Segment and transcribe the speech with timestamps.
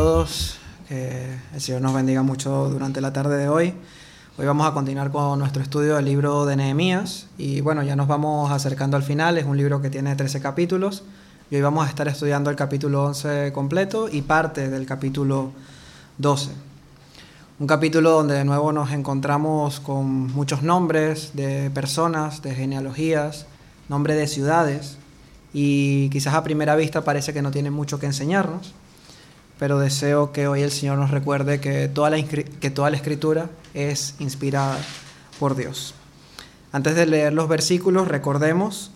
[0.00, 0.56] todos.
[0.88, 3.74] Que el Señor nos bendiga mucho durante la tarde de hoy.
[4.38, 7.26] Hoy vamos a continuar con nuestro estudio del libro de Nehemías.
[7.36, 9.36] Y bueno, ya nos vamos acercando al final.
[9.36, 11.02] Es un libro que tiene 13 capítulos.
[11.50, 15.52] Y hoy vamos a estar estudiando el capítulo 11 completo y parte del capítulo
[16.16, 16.48] 12.
[17.58, 23.44] Un capítulo donde de nuevo nos encontramos con muchos nombres de personas, de genealogías,
[23.90, 24.96] nombres de ciudades.
[25.52, 28.72] Y quizás a primera vista parece que no tiene mucho que enseñarnos
[29.60, 33.50] pero deseo que hoy el Señor nos recuerde que toda la, que toda la escritura
[33.74, 34.78] es inspirada
[35.38, 35.94] por Dios.
[36.72, 38.90] Antes de leer los versículos, recordemos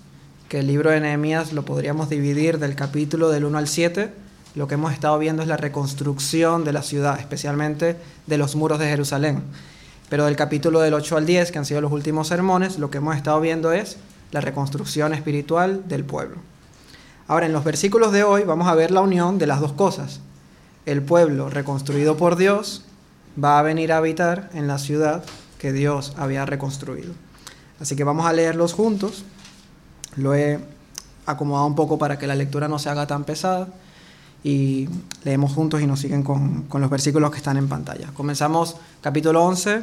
[0.49, 4.11] que el libro de Nehemías lo podríamos dividir del capítulo del 1 al 7.
[4.55, 8.79] Lo que hemos estado viendo es la reconstrucción de la ciudad, especialmente de los muros
[8.79, 9.43] de Jerusalén.
[10.09, 12.99] Pero del capítulo del 8 al 10, que han sido los últimos sermones, lo que
[12.99, 13.99] hemos estado viendo es
[14.33, 16.37] la reconstrucción espiritual del pueblo.
[17.28, 20.21] Ahora, en los versículos de hoy vamos a ver la unión de las dos cosas,
[20.87, 22.83] el pueblo reconstruido por Dios
[23.43, 25.25] va a venir a habitar en la ciudad
[25.59, 27.13] que Dios había reconstruido.
[27.81, 29.25] Así que vamos a leerlos juntos.
[30.17, 30.61] Lo he
[31.27, 33.69] acomodado un poco para que la lectura no se haga tan pesada
[34.43, 34.89] y
[35.25, 38.09] leemos juntos y nos siguen con, los versículos que están en pantalla.
[38.15, 39.83] Comenzamos capítulo 11,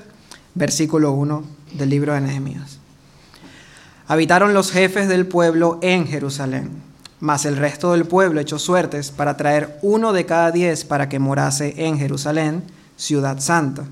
[0.53, 2.77] versículo 1 del libro de Nehemías.
[4.07, 6.90] Habitaron los jefes del pueblo en Jerusalén
[7.21, 11.19] mas el resto del pueblo echó suertes para traer uno de cada diez para que
[11.19, 12.63] morase en Jerusalén,
[12.97, 13.83] ciudad santa,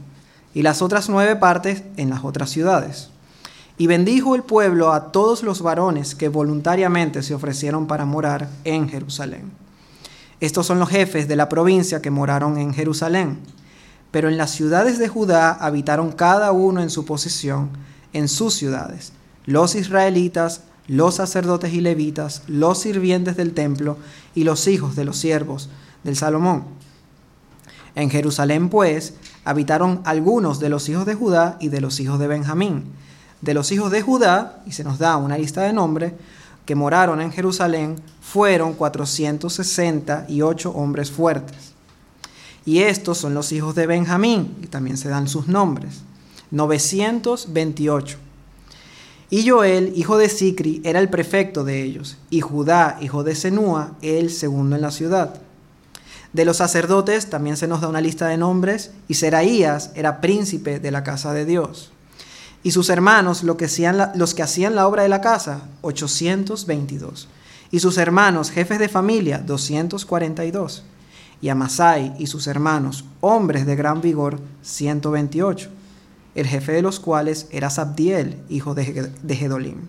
[0.54, 3.12] y las otras nueve partes en las otras ciudades.
[3.78, 8.90] Y bendijo el pueblo a todos los varones que voluntariamente se ofrecieron para morar en
[8.90, 9.52] Jerusalén.
[10.42, 13.40] Estos son los jefes de la provincia que moraron en Jerusalén.
[14.12, 17.70] Pero en las ciudades de Judá habitaron cada uno en su posición,
[18.12, 19.14] en sus ciudades,
[19.46, 23.98] los israelitas, los sacerdotes y levitas, los sirvientes del templo
[24.34, 25.70] y los hijos de los siervos
[26.04, 26.64] del Salomón.
[27.94, 29.14] En Jerusalén, pues,
[29.46, 32.86] habitaron algunos de los hijos de Judá y de los hijos de Benjamín.
[33.42, 36.14] De los hijos de Judá, y se nos da una lista de nombres,
[36.66, 41.74] que moraron en Jerusalén, fueron 468 hombres fuertes.
[42.66, 46.02] Y estos son los hijos de Benjamín, y también se dan sus nombres,
[46.50, 48.29] 928.
[49.32, 53.92] Y Joel, hijo de Sicri, era el prefecto de ellos, y Judá, hijo de Senúa,
[54.02, 55.36] el segundo en la ciudad.
[56.34, 60.80] De los sacerdotes también se nos da una lista de nombres, y Seraías era príncipe
[60.80, 61.92] de la casa de Dios.
[62.64, 67.28] Y sus hermanos, los que hacían los que hacían la obra de la casa, 822.
[67.72, 70.84] Y sus hermanos, jefes de familia, 242.
[71.42, 75.70] Y Amasai y sus hermanos, hombres de gran vigor, 128
[76.40, 79.88] el jefe de los cuales era Sabdiel, hijo de Gedolim.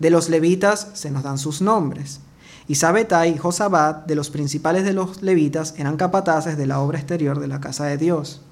[0.00, 2.20] De los levitas se nos dan sus nombres.
[2.68, 6.98] Y Sabetai y Josabad, de los principales de los levitas, eran capataces de la obra
[6.98, 8.42] exterior de la casa de Dios.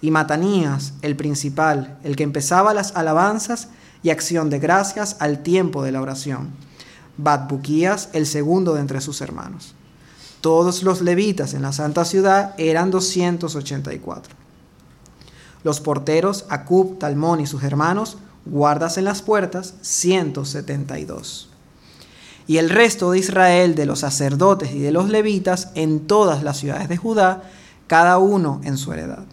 [0.00, 3.68] Y Matanías, el principal, el que empezaba las alabanzas
[4.02, 6.50] y acción de gracias al tiempo de la oración.
[7.16, 9.74] Batbuquías, el segundo de entre sus hermanos.
[10.40, 14.42] Todos los levitas en la santa ciudad eran 284
[15.64, 21.48] los porteros, Acub, Talmón y sus hermanos, guardas en las puertas, 172.
[22.46, 26.58] Y el resto de Israel, de los sacerdotes y de los levitas, en todas las
[26.58, 27.44] ciudades de Judá,
[27.86, 29.24] cada uno en su heredad.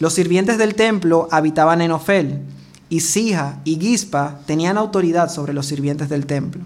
[0.00, 2.40] Los sirvientes del templo habitaban en Ofel,
[2.88, 6.62] y Sija y Gispa tenían autoridad sobre los sirvientes del templo.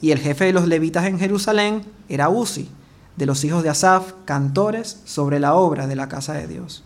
[0.00, 2.68] Y el jefe de los levitas en Jerusalén era Uzi,
[3.16, 6.85] de los hijos de Asaf, cantores sobre la obra de la casa de Dios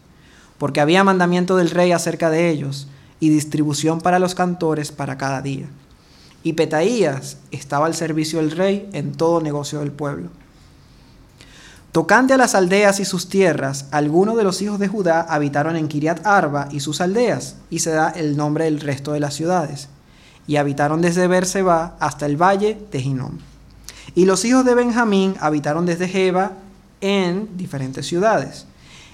[0.61, 2.87] porque había mandamiento del rey acerca de ellos
[3.19, 5.65] y distribución para los cantores para cada día.
[6.43, 10.29] Y Petaías estaba al servicio del rey en todo negocio del pueblo.
[11.93, 15.89] Tocante a las aldeas y sus tierras, algunos de los hijos de Judá habitaron en
[15.89, 19.89] Kiriat Arba y sus aldeas, y se da el nombre del resto de las ciudades.
[20.47, 23.39] Y habitaron desde Berseba hasta el valle de Hinnom.
[24.15, 26.53] Y los hijos de Benjamín habitaron desde Jeba
[27.01, 28.67] en diferentes ciudades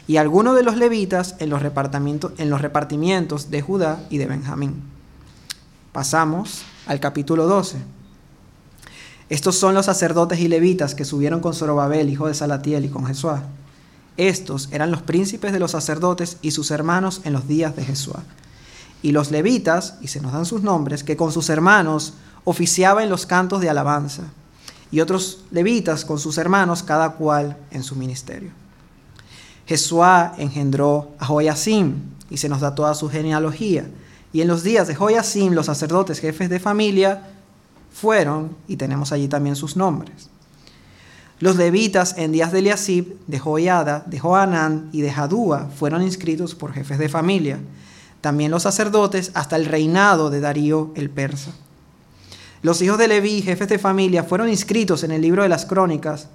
[0.09, 4.83] y algunos de los levitas en los, en los repartimientos de Judá y de Benjamín.
[5.93, 7.79] Pasamos al capítulo 12.
[9.29, 13.07] Estos son los sacerdotes y levitas que subieron con Zorobabel, hijo de Salatiel, y con
[13.07, 13.43] Jesuá.
[14.17, 18.23] Estos eran los príncipes de los sacerdotes y sus hermanos en los días de Jesuá.
[19.03, 22.15] Y los levitas, y se nos dan sus nombres, que con sus hermanos
[22.45, 24.23] oficiaban los cantos de alabanza.
[24.93, 28.53] Y otros levitas con sus hermanos, cada cual en su ministerio.
[29.67, 31.95] Jesuá engendró a Joyasim
[32.31, 33.87] y se nos da toda su genealogía.
[34.33, 37.29] Y en los días de Joyasim, los sacerdotes jefes de familia
[37.93, 40.29] fueron, y tenemos allí también sus nombres.
[41.39, 46.55] Los levitas en días de Eliasib, de Joiada, de Joanán y de Jadúa fueron inscritos
[46.55, 47.59] por jefes de familia.
[48.23, 51.53] También los sacerdotes hasta el reinado de Darío el persa.
[52.63, 56.29] Los hijos de Leví, jefes de familia, fueron inscritos en el libro de las crónicas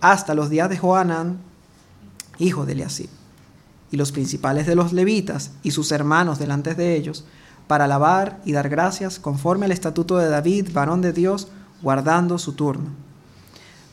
[0.00, 1.38] hasta los días de Joanán,
[2.38, 3.10] hijo de Eliasib.
[3.90, 7.24] Y los principales de los levitas y sus hermanos delante de ellos,
[7.66, 11.48] para alabar y dar gracias conforme al estatuto de David, varón de Dios,
[11.82, 13.08] guardando su turno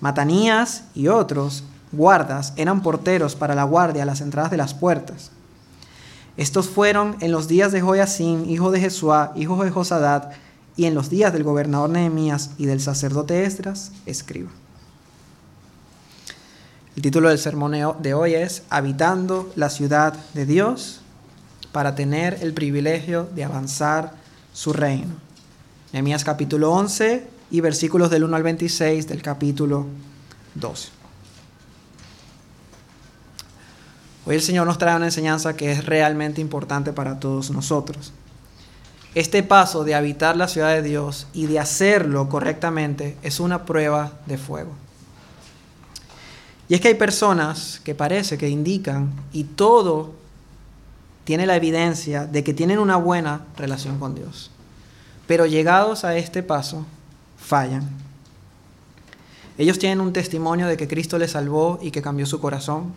[0.01, 5.31] Matanías y otros guardas eran porteros para la guardia a las entradas de las puertas.
[6.37, 10.33] Estos fueron en los días de Joacín, hijo de Jesuá, hijo de Josadat,
[10.75, 14.49] y en los días del gobernador Nehemías y del sacerdote Esdras, escriba.
[16.95, 21.01] El título del sermón de hoy es Habitando la ciudad de Dios
[21.71, 24.13] para tener el privilegio de avanzar
[24.53, 25.13] su reino.
[25.91, 29.85] Nehemías capítulo 11, y versículos del 1 al 26 del capítulo
[30.55, 30.89] 12.
[34.25, 38.13] Hoy el Señor nos trae una enseñanza que es realmente importante para todos nosotros.
[39.13, 44.13] Este paso de habitar la ciudad de Dios y de hacerlo correctamente es una prueba
[44.25, 44.84] de fuego.
[46.67, 50.13] Y es que hay personas que parece que indican y todo
[51.23, 54.51] tiene la evidencia de que tienen una buena relación con Dios.
[55.27, 56.85] Pero llegados a este paso,
[57.37, 57.89] fallan.
[59.57, 62.93] Ellos tienen un testimonio de que Cristo les salvó y que cambió su corazón.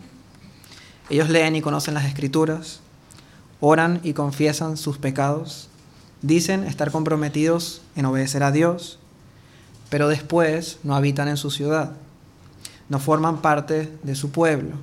[1.09, 2.81] Ellos leen y conocen las escrituras,
[3.59, 5.69] oran y confiesan sus pecados,
[6.21, 8.99] dicen estar comprometidos en obedecer a Dios,
[9.89, 11.93] pero después no habitan en su ciudad,
[12.89, 14.75] no forman parte de su pueblo.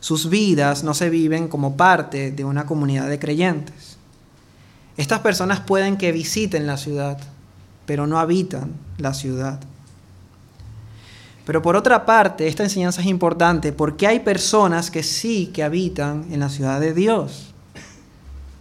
[0.00, 3.96] Sus vidas no se viven como parte de una comunidad de creyentes.
[4.96, 7.18] Estas personas pueden que visiten la ciudad,
[7.84, 9.60] pero no habitan la ciudad.
[11.44, 16.26] Pero por otra parte, esta enseñanza es importante porque hay personas que sí que habitan
[16.30, 17.52] en la ciudad de Dios,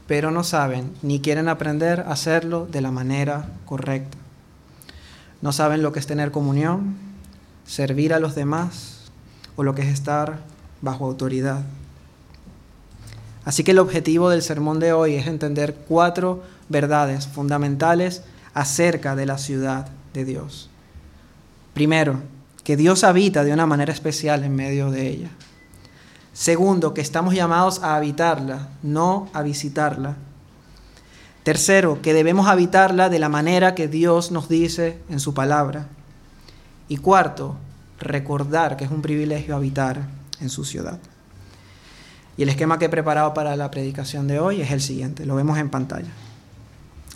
[0.08, 4.18] pero no saben ni quieren aprender a hacerlo de la manera correcta.
[5.42, 6.96] No saben lo que es tener comunión,
[7.66, 9.12] servir a los demás
[9.56, 10.40] o lo que es estar
[10.82, 11.64] bajo autoridad.
[13.44, 18.24] Así que el objetivo del sermón de hoy es entender cuatro verdades fundamentales
[18.54, 20.70] acerca de la ciudad de Dios.
[21.74, 22.22] Primero,
[22.64, 25.30] que Dios habita de una manera especial en medio de ella.
[26.34, 30.16] Segundo, que estamos llamados a habitarla, no a visitarla.
[31.44, 35.88] Tercero, que debemos habitarla de la manera que Dios nos dice en su palabra.
[36.88, 37.56] Y cuarto,
[38.00, 40.02] recordar que es un privilegio habitar
[40.40, 41.00] en su ciudad.
[42.38, 45.36] Y el esquema que he preparado para la predicación de hoy es el siguiente, lo
[45.36, 46.10] vemos en pantalla.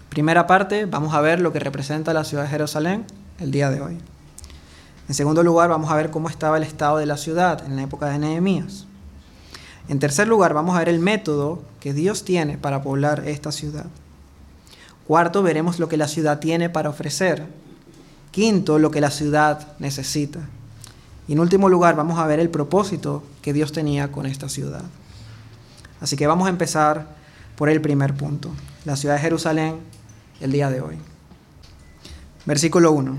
[0.10, 3.06] Primera parte, vamos a ver lo que representa la ciudad de Jerusalén
[3.40, 3.98] el día de hoy.
[5.08, 7.84] En segundo lugar, vamos a ver cómo estaba el estado de la ciudad en la
[7.84, 8.86] época de Nehemías.
[9.88, 13.88] En tercer lugar, vamos a ver el método que Dios tiene para poblar esta ciudad.
[15.08, 17.48] Cuarto, veremos lo que la ciudad tiene para ofrecer.
[18.32, 20.40] Quinto, lo que la ciudad necesita.
[21.28, 24.84] Y en último lugar, vamos a ver el propósito que Dios tenía con esta ciudad.
[26.02, 27.16] Así que vamos a empezar
[27.56, 28.50] por el primer punto,
[28.86, 29.80] la ciudad de Jerusalén
[30.40, 30.98] el día de hoy.
[32.46, 33.18] Versículo 1.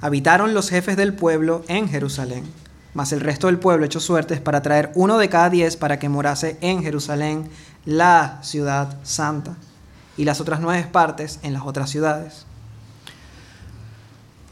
[0.00, 2.44] Habitaron los jefes del pueblo en Jerusalén,
[2.94, 6.08] mas el resto del pueblo echó suertes para traer uno de cada diez para que
[6.08, 7.48] morase en Jerusalén,
[7.84, 9.56] la ciudad santa,
[10.16, 12.44] y las otras nueve partes en las otras ciudades.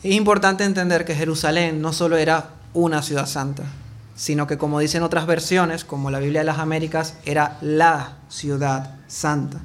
[0.03, 3.65] Es importante entender que Jerusalén no solo era una ciudad santa,
[4.15, 8.97] sino que como dicen otras versiones, como la Biblia de las Américas, era la ciudad
[9.07, 9.61] santa.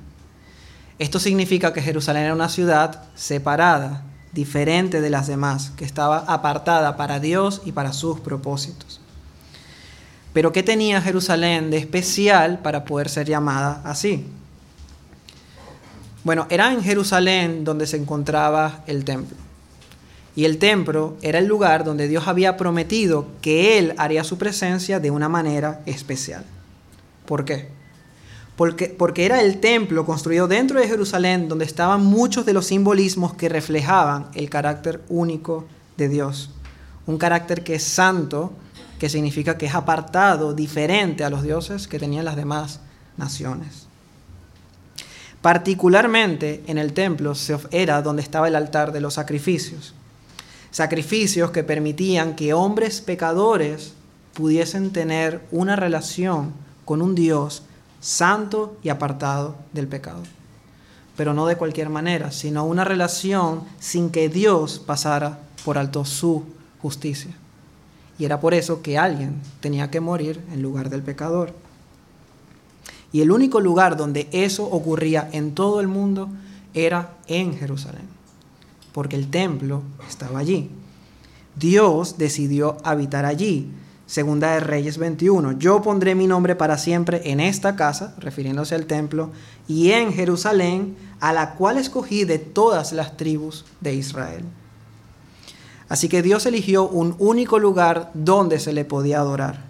[1.00, 6.96] Esto significa que Jerusalén era una ciudad separada, diferente de las demás, que estaba apartada
[6.96, 9.02] para Dios y para sus propósitos.
[10.34, 14.26] Pero ¿qué tenía Jerusalén de especial para poder ser llamada así?
[16.24, 19.38] Bueno, era en Jerusalén donde se encontraba el templo.
[20.36, 25.00] Y el templo era el lugar donde Dios había prometido que Él haría su presencia
[25.00, 26.46] de una manera especial.
[27.26, 27.82] ¿Por qué?
[28.98, 33.50] porque, era el templo construido dentro de Jerusalén donde estaban muchos de los simbolismos que
[33.50, 35.66] reflejaban el carácter único
[35.98, 36.52] de Dios.
[37.08, 38.54] Un carácter que es santo,
[39.00, 42.82] que significa que es apartado, diferente a los dioses que tenían las demás
[43.18, 43.88] naciones.
[45.42, 47.34] Particularmente en el templo
[47.72, 49.96] era donde estaba el altar de los sacrificios.
[50.72, 53.94] Sacrificios que permitían que hombres pecadores
[54.34, 56.54] pudiesen tener una relación
[56.86, 57.64] con un Dios
[58.00, 60.24] santo y apartado del pecado.
[61.16, 66.44] Pero no de cualquier manera, sino una relación sin que Dios pasara por alto su
[66.82, 67.32] justicia.
[68.18, 71.54] Y era por eso que alguien tenía que morir en lugar del pecador.
[73.12, 76.30] Y el único lugar donde eso ocurría en todo el mundo
[76.74, 78.08] era en Jerusalén,
[78.94, 80.70] porque el templo estaba allí.
[81.56, 83.72] Dios decidió habitar allí.
[84.06, 85.54] Segunda de Reyes 21.
[85.54, 89.30] Yo pondré mi nombre para siempre en esta casa, refiriéndose al templo,
[89.68, 94.44] y en Jerusalén, a la cual escogí de todas las tribus de Israel.
[95.88, 99.62] Así que Dios eligió un único lugar donde se le podía adorar.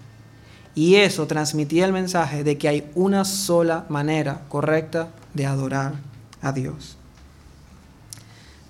[0.73, 5.93] Y eso transmitía el mensaje de que hay una sola manera correcta de adorar
[6.41, 6.97] a Dios.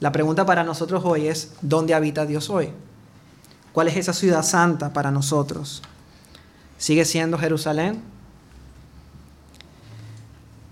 [0.01, 2.70] La pregunta para nosotros hoy es, ¿dónde habita Dios hoy?
[3.72, 5.84] ¿Cuál es esa ciudad santa para nosotros?
[6.79, 8.01] ¿Sigue siendo Jerusalén?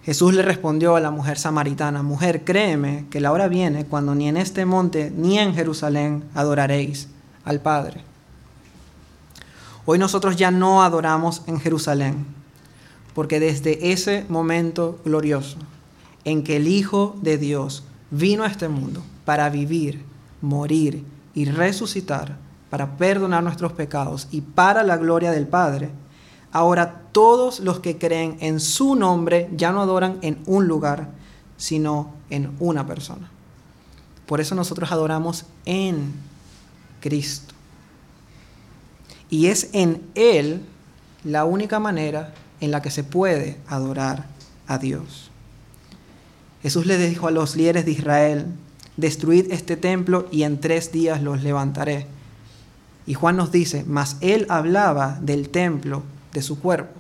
[0.04, 4.28] Jesús le respondió a la mujer samaritana, mujer, créeme que la hora viene cuando ni
[4.28, 7.08] en este monte ni en Jerusalén adoraréis
[7.46, 8.02] al Padre.
[9.86, 12.26] Hoy nosotros ya no adoramos en Jerusalén,
[13.14, 15.60] porque desde ese momento glorioso
[16.24, 20.04] en que el Hijo de Dios vino a este mundo para vivir,
[20.42, 22.38] morir y resucitar,
[22.70, 25.89] para perdonar nuestros pecados y para la gloria del Padre,
[26.51, 31.10] ahora todos los que creen en su nombre ya no adoran en un lugar,
[31.58, 33.30] sino en una persona.
[34.25, 36.13] Por eso nosotros adoramos en
[37.00, 37.56] Cristo.
[39.30, 40.62] Y es en Él
[41.24, 44.25] la única manera en la que se puede adorar
[44.68, 45.29] a Dios.
[46.62, 48.46] Jesús le dijo a los líderes de Israel,
[48.98, 52.08] destruid este templo y en tres días los levantaré.
[53.06, 57.00] Y Juan nos dice, mas él hablaba del templo de su cuerpo.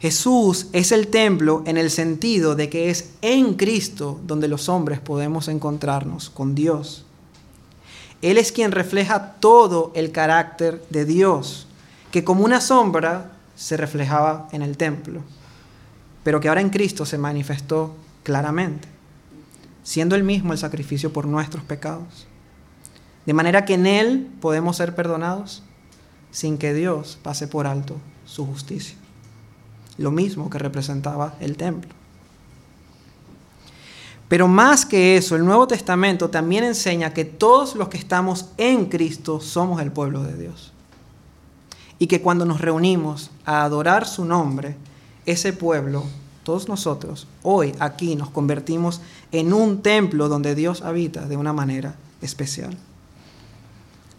[0.00, 4.98] Jesús es el templo en el sentido de que es en Cristo donde los hombres
[4.98, 7.04] podemos encontrarnos con Dios.
[8.22, 11.66] Él es quien refleja todo el carácter de Dios,
[12.10, 15.22] que como una sombra se reflejaba en el templo,
[16.22, 18.88] pero que ahora en Cristo se manifestó claramente,
[19.82, 22.26] siendo el mismo el sacrificio por nuestros pecados.
[23.26, 25.62] De manera que en Él podemos ser perdonados
[26.30, 28.96] sin que Dios pase por alto su justicia.
[29.98, 31.90] Lo mismo que representaba el templo.
[34.28, 38.86] Pero más que eso, el Nuevo Testamento también enseña que todos los que estamos en
[38.86, 40.72] Cristo somos el pueblo de Dios.
[41.98, 44.76] Y que cuando nos reunimos a adorar su nombre,
[45.30, 46.04] ese pueblo,
[46.42, 49.00] todos nosotros, hoy aquí nos convertimos
[49.32, 52.76] en un templo donde Dios habita de una manera especial.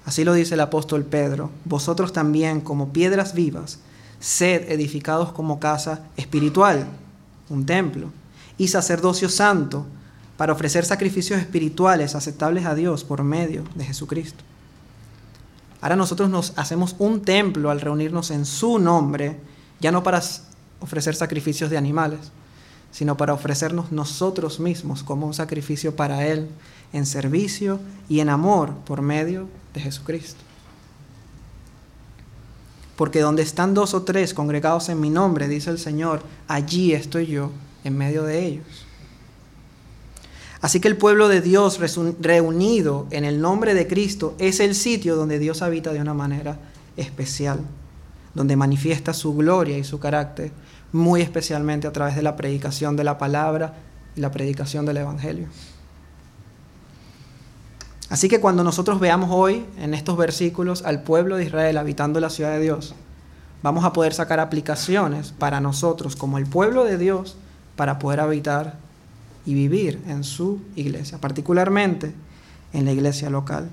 [0.06, 3.80] Así lo dice el apóstol Pedro, vosotros también como piedras vivas,
[4.20, 6.88] sed edificados como casa espiritual,
[7.50, 8.12] un templo,
[8.58, 9.86] y sacerdocio santo,
[10.38, 14.44] para ofrecer sacrificios espirituales aceptables a Dios por medio de Jesucristo.
[15.82, 19.40] Ahora nosotros nos hacemos un templo al reunirnos en su nombre,
[19.80, 20.22] ya no para
[20.82, 22.20] ofrecer sacrificios de animales,
[22.92, 26.50] sino para ofrecernos nosotros mismos como un sacrificio para Él,
[26.92, 30.42] en servicio y en amor por medio de Jesucristo.
[32.98, 37.28] Porque donde están dos o tres congregados en mi nombre, dice el Señor, allí estoy
[37.28, 37.52] yo
[37.84, 38.86] en medio de ellos.
[40.62, 41.80] Así que el pueblo de Dios
[42.20, 46.60] reunido en el nombre de Cristo es el sitio donde Dios habita de una manera
[46.98, 47.62] especial,
[48.36, 50.52] donde manifiesta su gloria y su carácter,
[50.92, 53.76] muy especialmente a través de la predicación de la palabra
[54.16, 55.48] y la predicación del Evangelio.
[58.10, 62.30] Así que cuando nosotros veamos hoy en estos versículos al pueblo de Israel habitando la
[62.30, 62.94] ciudad de Dios,
[63.64, 67.38] vamos a poder sacar aplicaciones para nosotros como el pueblo de Dios
[67.78, 68.76] para poder habitar
[69.46, 72.14] y vivir en su iglesia, particularmente
[72.74, 73.70] en la iglesia local.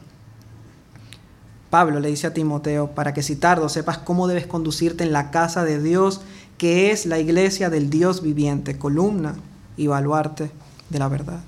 [1.71, 5.31] Pablo le dice a Timoteo, para que si tardo sepas cómo debes conducirte en la
[5.31, 6.23] casa de Dios,
[6.59, 9.37] que es la iglesia del Dios viviente, columna
[9.77, 10.51] y baluarte
[10.91, 11.41] de la verdad.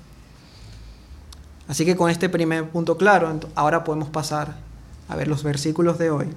[1.67, 4.55] Así que con este primer punto claro, ahora podemos pasar
[5.07, 6.27] a ver los versículos de hoy.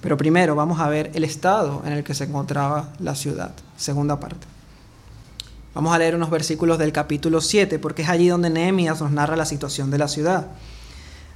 [0.00, 4.18] Pero primero vamos a ver el estado en el que se encontraba la ciudad, segunda
[4.18, 4.46] parte.
[5.74, 9.36] Vamos a leer unos versículos del capítulo 7, porque es allí donde Nehemías nos narra
[9.36, 10.48] la situación de la ciudad.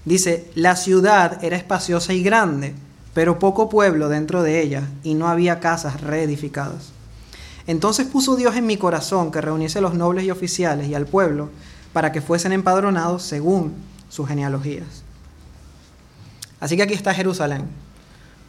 [0.04, 2.74] Dice, la ciudad era espaciosa y grande,
[3.14, 6.90] pero poco pueblo dentro de ella, y no había casas reedificadas.
[7.66, 11.06] Entonces puso Dios en mi corazón que reuniese a los nobles y oficiales y al
[11.06, 11.48] pueblo,
[11.92, 13.72] para que fuesen empadronados según
[14.08, 15.04] sus genealogías.
[16.60, 17.66] Así que aquí está Jerusalén,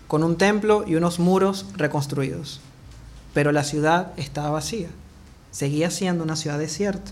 [0.08, 2.60] con un templo y unos muros reconstruidos,
[3.34, 4.88] pero la ciudad estaba vacía,
[5.52, 7.12] seguía siendo una ciudad desierta.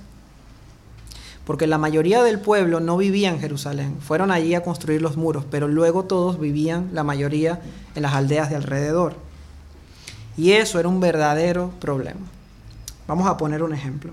[1.46, 5.46] Porque la mayoría del pueblo no vivía en Jerusalén, fueron allí a construir los muros,
[5.50, 7.62] pero luego todos vivían, la mayoría,
[7.96, 9.16] en las aldeas de alrededor.
[10.38, 12.22] Y eso era un verdadero problema.
[13.08, 14.12] Vamos a poner un ejemplo.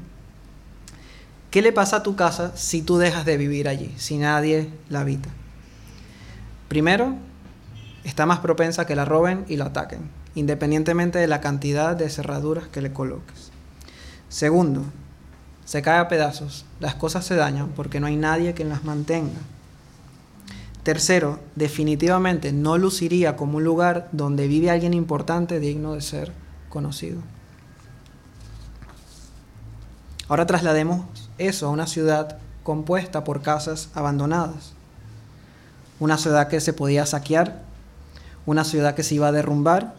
[1.51, 5.01] ¿Qué le pasa a tu casa si tú dejas de vivir allí, si nadie la
[5.01, 5.29] habita?
[6.69, 7.15] Primero,
[8.05, 12.69] está más propensa que la roben y la ataquen, independientemente de la cantidad de cerraduras
[12.69, 13.51] que le coloques.
[14.29, 14.85] Segundo,
[15.71, 19.39] se cae a pedazos, las cosas se dañan porque no hay nadie que las mantenga.
[20.83, 26.33] Tercero, definitivamente no luciría como un lugar donde vive alguien importante digno de ser
[26.71, 27.21] conocido.
[30.27, 31.05] Ahora traslademos
[31.39, 34.73] eso a una ciudad compuesta por casas abandonadas.
[36.01, 37.63] Una ciudad que se podía saquear,
[38.45, 39.95] una ciudad que se iba a derrumbar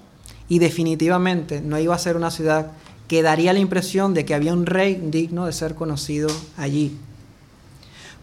[0.49, 2.71] y definitivamente no iba a ser una ciudad
[3.11, 6.97] que daría la impresión de que había un rey digno de ser conocido allí.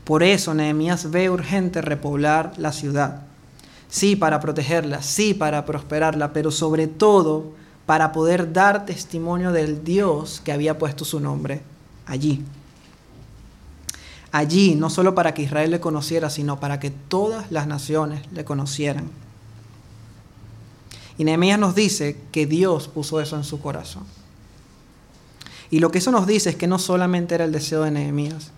[0.05, 3.21] Por eso Nehemías ve urgente repoblar la ciudad.
[3.91, 7.53] Sí, para protegerla, sí, para prosperarla, pero sobre todo
[7.85, 11.61] para poder dar testimonio del Dios que había puesto su nombre
[12.07, 12.43] allí.
[14.33, 18.47] Allí, no solo para que Israel le conociera, sino para que todas las naciones le
[18.47, 19.11] conocieran.
[21.19, 24.05] Y Nehemías nos dice que Dios puso eso en su corazón.
[25.71, 28.51] Y lo que eso nos dice es que no solamente era el deseo de Nehemías,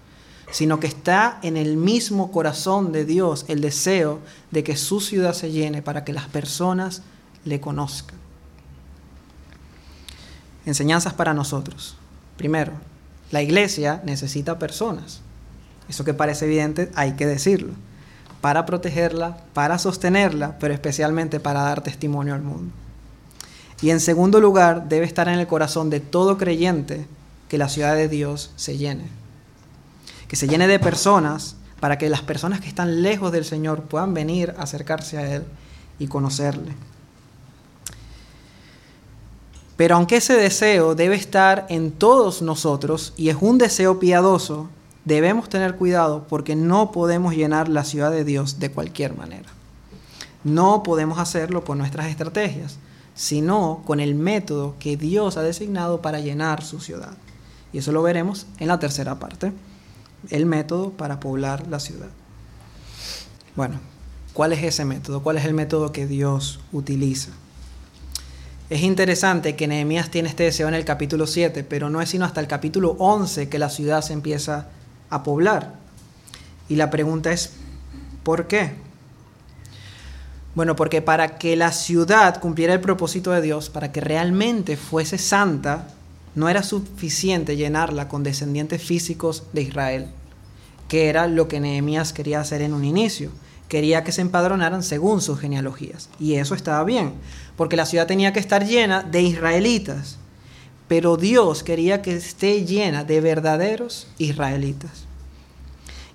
[0.50, 5.33] sino que está en el mismo corazón de Dios el deseo de que su ciudad
[5.33, 7.02] se llene para que las personas
[7.45, 8.19] le conozcan.
[10.67, 11.97] Enseñanzas para nosotros.
[12.37, 12.73] Primero,
[13.31, 15.21] la iglesia necesita personas.
[15.88, 17.73] Eso que parece evidente hay que decirlo.
[18.40, 22.73] Para protegerla, para sostenerla, pero especialmente para dar testimonio al mundo.
[23.82, 27.06] Y en segundo lugar, debe estar en el corazón de todo creyente
[27.49, 29.04] que la ciudad de Dios se llene.
[30.28, 34.12] Que se llene de personas para que las personas que están lejos del Señor puedan
[34.12, 35.45] venir acercarse a Él
[35.99, 36.75] y conocerle.
[39.76, 44.69] Pero aunque ese deseo debe estar en todos nosotros y es un deseo piadoso,
[45.06, 49.49] debemos tener cuidado porque no podemos llenar la ciudad de Dios de cualquier manera.
[50.45, 52.78] No podemos hacerlo con nuestras estrategias
[53.21, 57.13] sino con el método que Dios ha designado para llenar su ciudad.
[57.71, 59.52] Y eso lo veremos en la tercera parte,
[60.30, 62.09] el método para poblar la ciudad.
[63.54, 63.78] Bueno,
[64.33, 65.23] ¿cuál es ese método?
[65.23, 67.28] ¿Cuál es el método que Dios utiliza?
[68.71, 72.25] Es interesante que Nehemías tiene este deseo en el capítulo 7, pero no es sino
[72.25, 74.69] hasta el capítulo 11 que la ciudad se empieza
[75.11, 75.75] a poblar.
[76.71, 77.52] Y la pregunta es,
[78.23, 78.73] ¿por qué?
[80.54, 85.17] Bueno, porque para que la ciudad cumpliera el propósito de Dios, para que realmente fuese
[85.17, 85.86] santa,
[86.34, 90.06] no era suficiente llenarla con descendientes físicos de Israel,
[90.89, 93.30] que era lo que Nehemías quería hacer en un inicio.
[93.69, 96.08] Quería que se empadronaran según sus genealogías.
[96.19, 97.13] Y eso estaba bien,
[97.56, 100.19] porque la ciudad tenía que estar llena de israelitas.
[100.89, 105.04] Pero Dios quería que esté llena de verdaderos israelitas.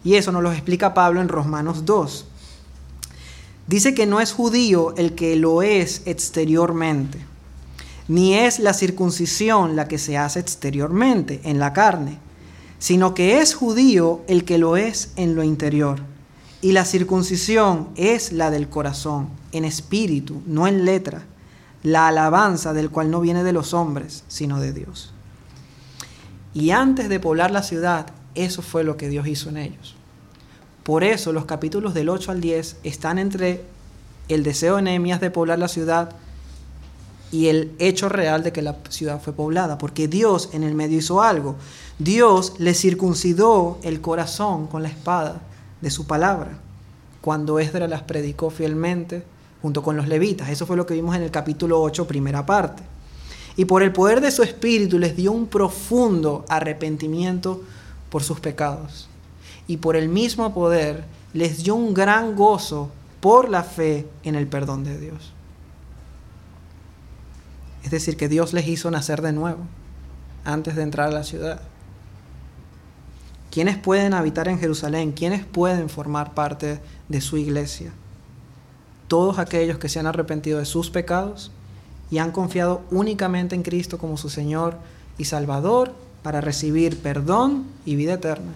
[0.03, 2.25] Y eso nos lo explica Pablo en Romanos 2.
[3.67, 7.19] Dice que no es judío el que lo es exteriormente,
[8.07, 12.19] ni es la circuncisión la que se hace exteriormente, en la carne,
[12.77, 15.99] sino que es judío el que lo es en lo interior.
[16.61, 21.23] Y la circuncisión es la del corazón, en espíritu, no en letra,
[21.81, 25.13] la alabanza del cual no viene de los hombres, sino de Dios.
[26.53, 29.95] Y antes de poblar la ciudad, eso fue lo que Dios hizo en ellos.
[30.85, 33.63] Por eso los capítulos del 8 al 10 están entre
[34.27, 36.11] el deseo de Nehemías de poblar la ciudad
[37.31, 40.99] y el hecho real de que la ciudad fue poblada, porque Dios en el medio
[40.99, 41.55] hizo algo.
[41.97, 45.41] Dios le circuncidó el corazón con la espada
[45.81, 46.59] de su palabra,
[47.19, 49.23] cuando Esdras las predicó fielmente
[49.63, 50.49] junto con los levitas.
[50.49, 52.83] Eso fue lo que vimos en el capítulo 8, primera parte.
[53.55, 57.63] Y por el poder de su espíritu les dio un profundo arrepentimiento
[58.11, 59.09] por sus pecados
[59.67, 64.47] y por el mismo poder les dio un gran gozo por la fe en el
[64.47, 65.33] perdón de Dios.
[67.83, 69.59] Es decir, que Dios les hizo nacer de nuevo
[70.43, 71.61] antes de entrar a la ciudad.
[73.51, 75.11] ¿Quiénes pueden habitar en Jerusalén?
[75.11, 77.91] ¿Quiénes pueden formar parte de su iglesia?
[79.07, 81.51] Todos aquellos que se han arrepentido de sus pecados
[82.09, 84.77] y han confiado únicamente en Cristo como su Señor
[85.17, 88.51] y Salvador para recibir perdón y vida eterna.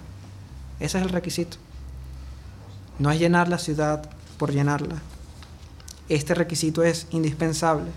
[0.79, 1.57] Ese es el requisito.
[2.99, 4.95] No es llenar la ciudad por llenarla.
[6.07, 7.91] Este requisito es indispensable.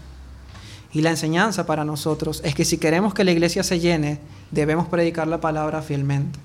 [0.93, 4.89] Y la enseñanza para nosotros es que si queremos que la iglesia se llene, debemos
[4.89, 6.39] predicar la palabra fielmente.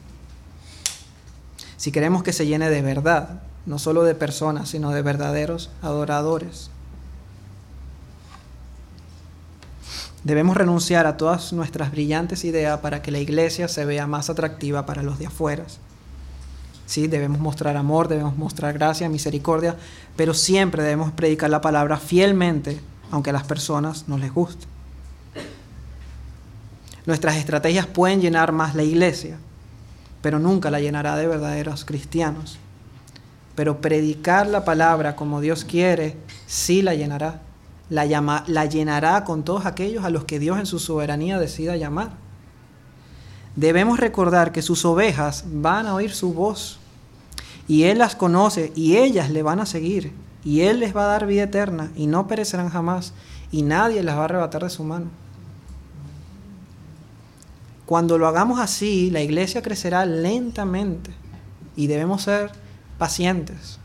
[1.75, 6.71] si queremos que se llene de verdad, no solo de personas, sino de verdaderos adoradores.
[10.23, 14.85] Debemos renunciar a todas nuestras brillantes ideas para que la iglesia se vea más atractiva
[14.85, 15.65] para los de afuera.
[16.87, 19.75] Sí, debemos mostrar amor, debemos mostrar gracia, misericordia,
[20.15, 22.79] pero siempre debemos predicar la palabra fielmente,
[23.11, 24.65] aunque a las personas no les guste.
[27.05, 29.37] Nuestras estrategias pueden llenar más la iglesia,
[30.23, 32.57] pero nunca la llenará de verdaderos cristianos.
[33.53, 37.41] Pero predicar la palabra como Dios quiere, sí la llenará
[37.89, 41.75] la, llama, la llenará con todos aquellos a los que Dios en su soberanía decida
[41.77, 42.11] llamar.
[43.57, 46.77] Debemos recordar que sus ovejas van a oír su voz
[47.67, 50.13] y Él las conoce y ellas le van a seguir
[50.45, 53.13] y Él les va a dar vida eterna y no perecerán jamás
[53.51, 55.07] y nadie las va a arrebatar de su mano.
[57.87, 61.09] Cuando lo hagamos así, la iglesia crecerá lentamente
[61.75, 62.51] y debemos ser
[62.99, 63.79] pacientes.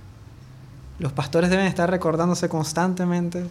[0.99, 3.47] Los pastores deben estar recordándose constantemente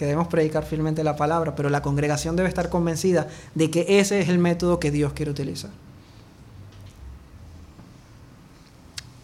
[0.00, 4.18] que debemos predicar fielmente la palabra, pero la congregación debe estar convencida de que ese
[4.18, 5.68] es el método que Dios quiere utilizar.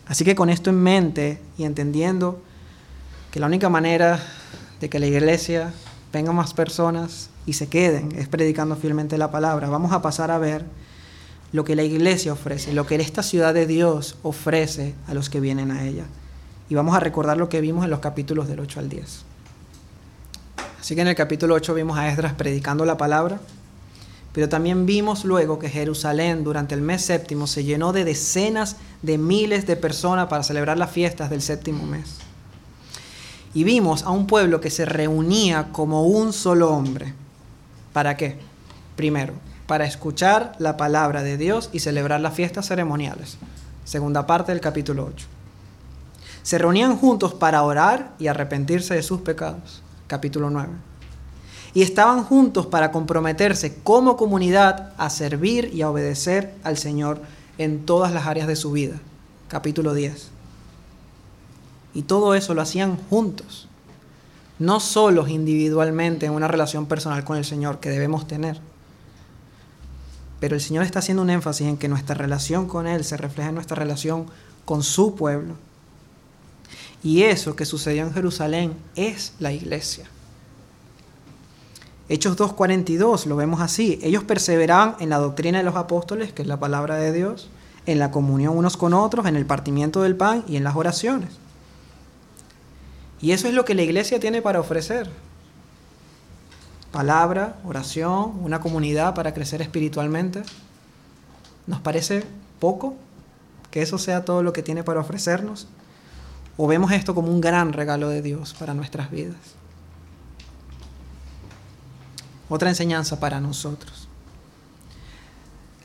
[0.06, 2.42] Así que con esto en mente y entendiendo
[3.30, 4.22] que la única manera
[4.78, 5.72] de que la iglesia
[6.12, 10.36] venga más personas y se queden es predicando fielmente la palabra, vamos a pasar a
[10.36, 10.66] ver
[11.52, 15.40] lo que la iglesia ofrece, lo que esta ciudad de Dios ofrece a los que
[15.40, 16.04] vienen a ella.
[16.68, 19.35] Y vamos a recordar lo que vimos en los capítulos del 8 al 10.
[20.80, 23.40] Así que en el capítulo 8 vimos a Esdras predicando la palabra,
[24.32, 29.16] pero también vimos luego que Jerusalén durante el mes séptimo se llenó de decenas de
[29.16, 32.18] miles de personas para celebrar las fiestas del séptimo mes.
[33.54, 37.14] Y vimos a un pueblo que se reunía como un solo hombre.
[37.94, 38.38] ¿Para qué?
[38.94, 39.32] Primero,
[39.66, 43.38] para escuchar la palabra de Dios y celebrar las fiestas ceremoniales.
[43.86, 45.26] Segunda parte del capítulo 8.
[46.42, 50.68] Se reunían juntos para orar y arrepentirse de sus pecados capítulo 9.
[51.74, 57.20] Y estaban juntos para comprometerse como comunidad a servir y a obedecer al Señor
[57.58, 58.94] en todas las áreas de su vida,
[59.48, 60.30] capítulo 10.
[61.94, 63.68] Y todo eso lo hacían juntos,
[64.58, 68.58] no solos individualmente en una relación personal con el Señor que debemos tener.
[70.40, 73.48] Pero el Señor está haciendo un énfasis en que nuestra relación con Él se refleja
[73.48, 74.26] en nuestra relación
[74.64, 75.54] con su pueblo
[77.02, 80.06] y eso que sucedió en Jerusalén es la iglesia.
[82.08, 83.98] Hechos 2.42 lo vemos así.
[84.02, 87.48] Ellos perseveraban en la doctrina de los apóstoles, que es la palabra de Dios,
[87.86, 91.30] en la comunión unos con otros, en el partimiento del pan y en las oraciones.
[93.20, 95.10] Y eso es lo que la iglesia tiene para ofrecer.
[96.92, 100.42] Palabra, oración, una comunidad para crecer espiritualmente.
[101.66, 102.24] ¿Nos parece
[102.60, 102.94] poco
[103.70, 105.66] que eso sea todo lo que tiene para ofrecernos?
[106.56, 109.36] ¿O vemos esto como un gran regalo de Dios para nuestras vidas?
[112.48, 114.08] Otra enseñanza para nosotros.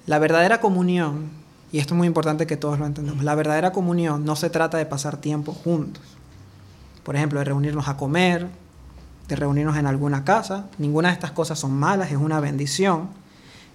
[0.05, 1.29] La verdadera comunión,
[1.71, 4.77] y esto es muy importante que todos lo entendamos, la verdadera comunión no se trata
[4.77, 6.03] de pasar tiempo juntos.
[7.03, 8.47] Por ejemplo, de reunirnos a comer,
[9.27, 10.67] de reunirnos en alguna casa.
[10.77, 13.09] Ninguna de estas cosas son malas, es una bendición.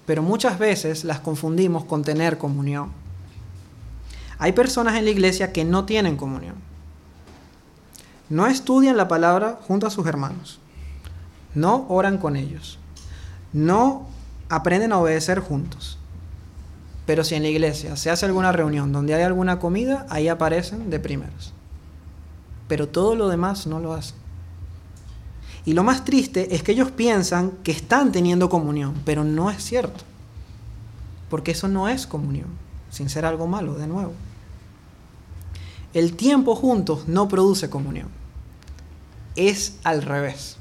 [0.06, 2.90] Pero muchas veces las confundimos con tener comunión.
[4.38, 6.54] Hay personas en la iglesia que no tienen comunión
[8.28, 10.58] no estudian la palabra junto a sus hermanos.
[11.54, 12.78] No oran con ellos.
[13.52, 14.06] No
[14.48, 15.98] aprenden a obedecer juntos.
[17.06, 20.90] Pero si en la iglesia se hace alguna reunión donde hay alguna comida, ahí aparecen
[20.90, 21.52] de primeros.
[22.66, 24.16] Pero todo lo demás no lo hacen.
[25.64, 29.64] Y lo más triste es que ellos piensan que están teniendo comunión, pero no es
[29.64, 30.04] cierto.
[31.30, 32.48] Porque eso no es comunión,
[32.90, 34.12] sin ser algo malo, de nuevo.
[35.94, 38.08] El tiempo juntos no produce comunión.
[39.34, 40.56] Es al revés.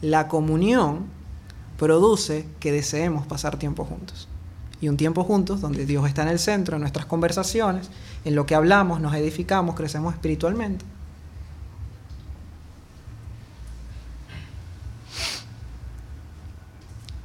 [0.00, 1.06] La comunión
[1.78, 4.28] produce que deseemos pasar tiempo juntos.
[4.80, 7.90] Y un tiempo juntos donde Dios está en el centro, en nuestras conversaciones,
[8.24, 10.84] en lo que hablamos, nos edificamos, crecemos espiritualmente.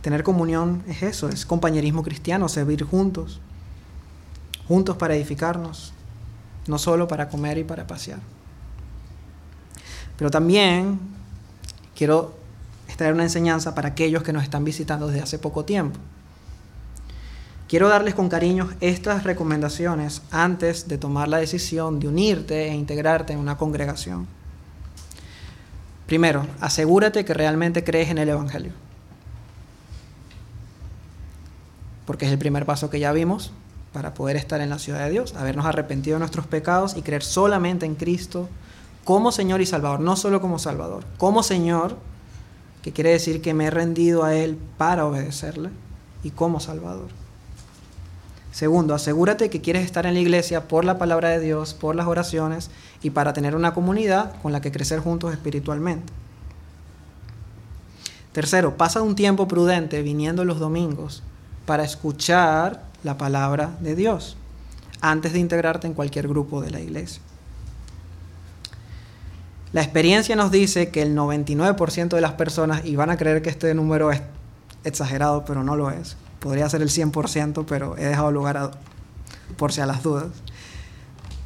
[0.01, 3.41] Tener comunión es eso, es compañerismo cristiano, servir juntos,
[4.67, 5.93] juntos para edificarnos,
[6.69, 8.19] no solo para comer y para pasear.
[10.17, 10.99] Pero también
[11.95, 12.36] quiero
[12.88, 15.99] extraer una enseñanza para aquellos que nos están visitando desde hace poco tiempo.
[17.67, 23.34] Quiero darles con cariño estas recomendaciones antes de tomar la decisión de unirte e integrarte
[23.34, 24.27] en una congregación.
[26.08, 28.73] Primero, asegúrate que realmente crees en el Evangelio.
[32.08, 33.51] Porque es el primer paso que ya vimos.
[33.93, 37.23] Para poder estar en la ciudad de Dios, habernos arrepentido de nuestros pecados y creer
[37.23, 38.47] solamente en Cristo
[39.04, 41.97] como Señor y Salvador, no solo como Salvador, como Señor,
[42.82, 45.69] que quiere decir que me he rendido a Él para obedecerle,
[46.23, 47.08] y como Salvador.
[48.52, 52.08] Segundo, asegúrate que quieres estar en la iglesia por la palabra de Dios, por las
[52.08, 52.71] oraciones
[53.02, 56.12] y para tener una comunidad con la que crecer juntos espiritualmente.
[58.32, 61.23] Tercero, pasa un tiempo prudente viniendo los domingos
[61.65, 64.38] para escuchar la palabra de Dios
[65.01, 67.21] antes de integrarte en cualquier grupo de la iglesia.
[69.71, 73.49] La experiencia nos dice que el 99% de las personas, y van a creer que
[73.49, 74.21] este número es
[74.83, 78.71] exagerado, pero no lo es, podría ser el 100%, pero he dejado lugar a,
[79.57, 80.27] por si a las dudas.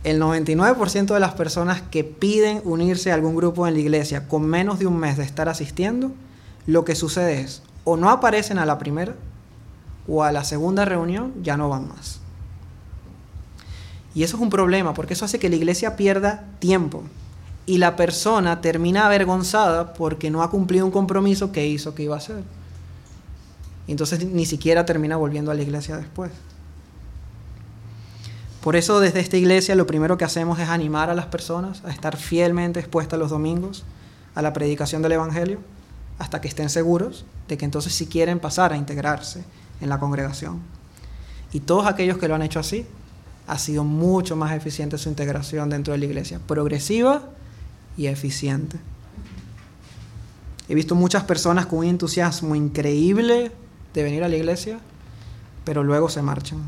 [0.05, 4.45] El 99% de las personas que piden unirse a algún grupo en la iglesia con
[4.45, 6.11] menos de un mes de estar asistiendo,
[6.65, 9.15] lo que sucede es, o no aparecen a la primera,
[10.07, 12.19] o a la segunda reunión ya no van más.
[14.15, 17.03] Y eso es un problema, porque eso hace que la iglesia pierda tiempo
[17.65, 22.15] y la persona termina avergonzada porque no ha cumplido un compromiso que hizo que iba
[22.15, 22.43] a hacer.
[23.87, 26.31] entonces ni siquiera termina volviendo a la iglesia después.
[28.61, 31.91] Por eso desde esta iglesia lo primero que hacemos es animar a las personas a
[31.91, 33.83] estar fielmente expuestas los domingos
[34.35, 35.59] a la predicación del Evangelio
[36.17, 39.43] hasta que estén seguros de que entonces si quieren pasar a integrarse
[39.81, 40.61] en la congregación.
[41.51, 42.85] Y todos aquellos que lo han hecho así,
[43.47, 47.23] ha sido mucho más eficiente su integración dentro de la iglesia, progresiva
[47.97, 48.77] y eficiente.
[50.69, 53.51] He visto muchas personas con un entusiasmo increíble
[53.93, 54.79] de venir a la iglesia,
[55.65, 56.59] pero luego se marchan.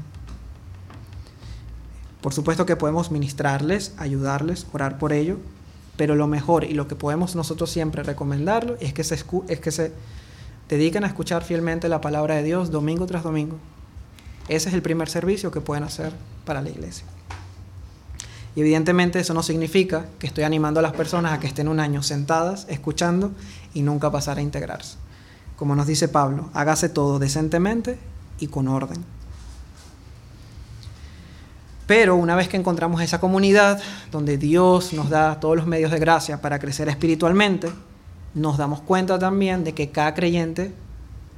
[2.22, 5.38] Por supuesto que podemos ministrarles, ayudarles, orar por ello,
[5.96, 9.16] pero lo mejor y lo que podemos nosotros siempre recomendarlo es que se,
[9.48, 9.94] es que se
[10.70, 13.58] dediquen a escuchar fielmente la palabra de Dios domingo tras domingo.
[14.48, 16.14] Ese es el primer servicio que pueden hacer
[16.46, 17.06] para la iglesia.
[18.56, 21.80] Y evidentemente eso no significa que estoy animando a las personas a que estén un
[21.80, 23.32] año sentadas, escuchando
[23.74, 24.98] y nunca pasar a integrarse.
[25.58, 27.98] Como nos dice Pablo, hágase todo decentemente
[28.40, 29.04] y con orden.
[31.88, 33.80] Pero una vez que encontramos esa comunidad
[34.12, 37.70] donde Dios nos da todos los medios de gracia para crecer espiritualmente,
[38.36, 40.74] nos damos cuenta también de que cada creyente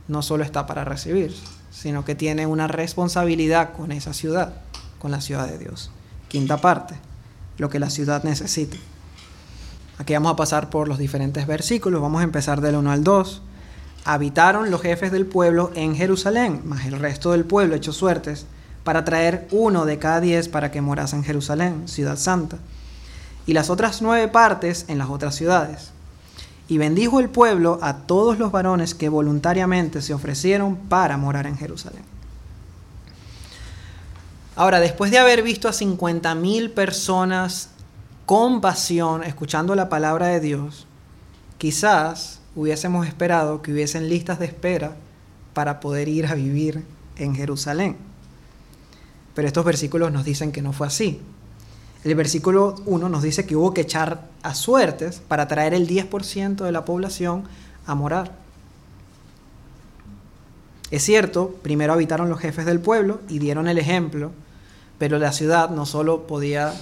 [0.08, 1.34] no solo está para recibir,
[1.72, 4.54] sino que tiene una responsabilidad con esa ciudad,
[5.00, 5.92] con la ciudad de Dios.
[6.28, 6.96] Quinta parte,
[7.58, 8.78] lo que la ciudad necesita.
[10.00, 13.42] Aquí vamos a pasar por los diferentes versículos, vamos a empezar del 1 al 2.
[14.06, 18.46] Habitaron los jefes del pueblo en Jerusalén, más el resto del pueblo echó suertes
[18.84, 22.58] para traer uno de cada diez para que morase en Jerusalén, ciudad santa,
[23.46, 25.92] y las otras nueve partes en las otras ciudades.
[26.68, 31.58] Y bendijo el pueblo a todos los varones que voluntariamente se ofrecieron para morar en
[31.58, 32.04] Jerusalén.
[34.56, 37.70] Ahora, después de haber visto a 50.000 personas
[38.26, 40.88] con pasión escuchando la palabra de Dios,
[41.58, 44.96] quizás hubiésemos esperado que hubiesen listas de espera
[45.54, 46.84] para poder ir a vivir
[47.18, 47.98] en Jerusalén.
[49.36, 51.22] Pero estos versículos nos dicen que no fue así.
[52.08, 56.64] El versículo 1 nos dice que hubo que echar a suertes para traer el 10%
[56.64, 57.44] de la población
[57.86, 58.32] a morar.
[60.90, 64.32] Es cierto, primero habitaron los jefes del pueblo y dieron el ejemplo
[64.98, 66.74] pero la ciudad no solo podía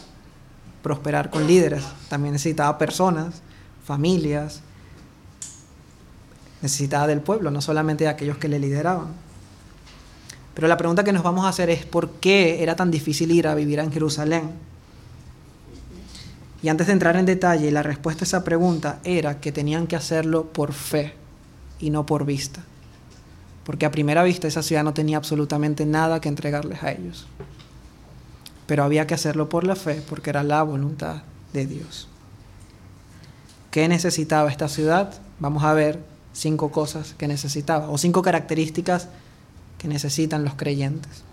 [0.81, 3.41] prosperar con líderes, también necesitaba personas,
[3.83, 4.61] familias,
[6.61, 9.07] necesitaba del pueblo, no solamente de aquellos que le lideraban.
[10.53, 13.47] Pero la pregunta que nos vamos a hacer es por qué era tan difícil ir
[13.47, 14.51] a vivir en Jerusalén.
[16.61, 19.95] Y antes de entrar en detalle, la respuesta a esa pregunta era que tenían que
[19.95, 21.13] hacerlo por fe
[21.79, 22.63] y no por vista.
[23.63, 27.27] Porque a primera vista esa ciudad no tenía absolutamente nada que entregarles a ellos
[28.67, 32.07] pero había que hacerlo por la fe porque era la voluntad de Dios.
[33.71, 35.13] ¿Qué necesitaba esta ciudad?
[35.39, 35.99] Vamos a ver
[36.33, 39.09] cinco cosas que necesitaba o cinco características
[39.77, 41.23] que necesitan los creyentes.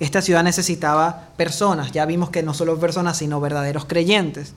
[0.00, 4.52] Esta ciudad necesitaba personas, ya vimos que no solo personas, sino verdaderos creyentes,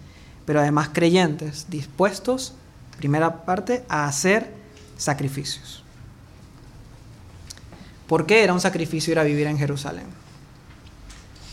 [0.45, 2.54] pero además creyentes dispuestos,
[2.97, 4.52] primera parte, a hacer
[4.97, 5.84] sacrificios.
[8.08, 10.06] ¿Por qué era un sacrificio ir a vivir en Jerusalén?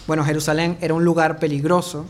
[0.07, 2.07] Bueno, Jerusalén era un lugar peligroso.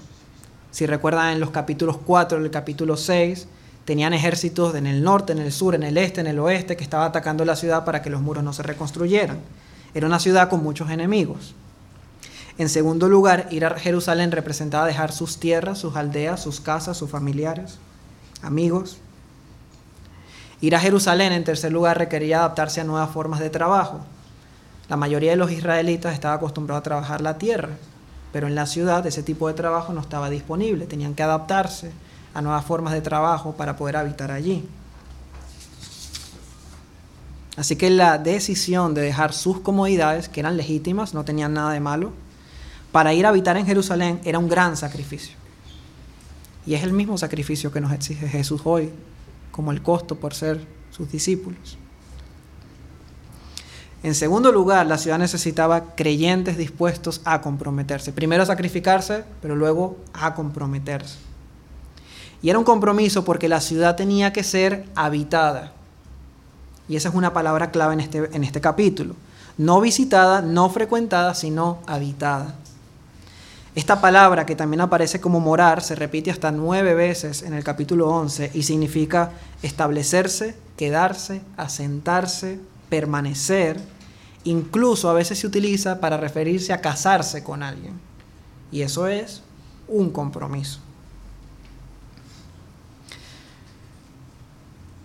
[0.71, 3.49] Si recuerdan en los capítulos 4 y el capítulo 6,
[3.85, 6.85] tenían ejércitos en el norte, en el sur, en el este, en el oeste, que
[6.85, 9.39] estaban atacando la ciudad para que los muros no se reconstruyeran.
[9.95, 11.55] Era una ciudad con muchos enemigos.
[12.57, 17.11] En segundo lugar, ir a Jerusalén representaba dejar sus tierras, sus aldeas, sus casas, sus
[17.11, 17.79] familiares,
[18.43, 18.99] amigos.
[20.61, 24.01] Ir a Jerusalén, en tercer lugar, requería adaptarse a nuevas formas de trabajo.
[24.89, 27.71] La mayoría de los israelitas estaba acostumbrado a trabajar la tierra,
[28.33, 31.91] pero en la ciudad ese tipo de trabajo no estaba disponible, tenían que adaptarse
[32.35, 34.69] a nuevas formas de trabajo para poder habitar allí.
[37.57, 41.81] Así que la decisión de dejar sus comodidades, que eran legítimas, no tenían nada de
[41.81, 42.13] malo,
[42.95, 45.35] para ir a habitar en Jerusalén era un gran sacrificio.
[46.65, 48.93] Y es el mismo sacrificio que nos exige Jesús hoy,
[49.51, 51.77] como el costo por ser sus discípulos.
[54.05, 58.13] En segundo lugar, la ciudad necesitaba creyentes dispuestos a comprometerse.
[58.13, 61.17] Primero a sacrificarse, pero luego a comprometerse.
[62.43, 65.73] Y era un compromiso porque la ciudad tenía que ser habitada.
[66.89, 69.17] Y esa es una palabra clave en este, en este capítulo.
[69.59, 72.55] No visitada, no frecuentada, sino habitada.
[73.75, 78.09] Esta palabra que también aparece como morar se repite hasta nueve veces en el capítulo
[78.09, 79.33] 11 y significa
[79.63, 83.81] establecerse, quedarse, asentarse, permanecer.
[84.45, 87.99] Incluso a veces se utiliza para referirse a casarse con alguien.
[88.71, 89.43] Y eso es
[89.89, 90.79] un compromiso.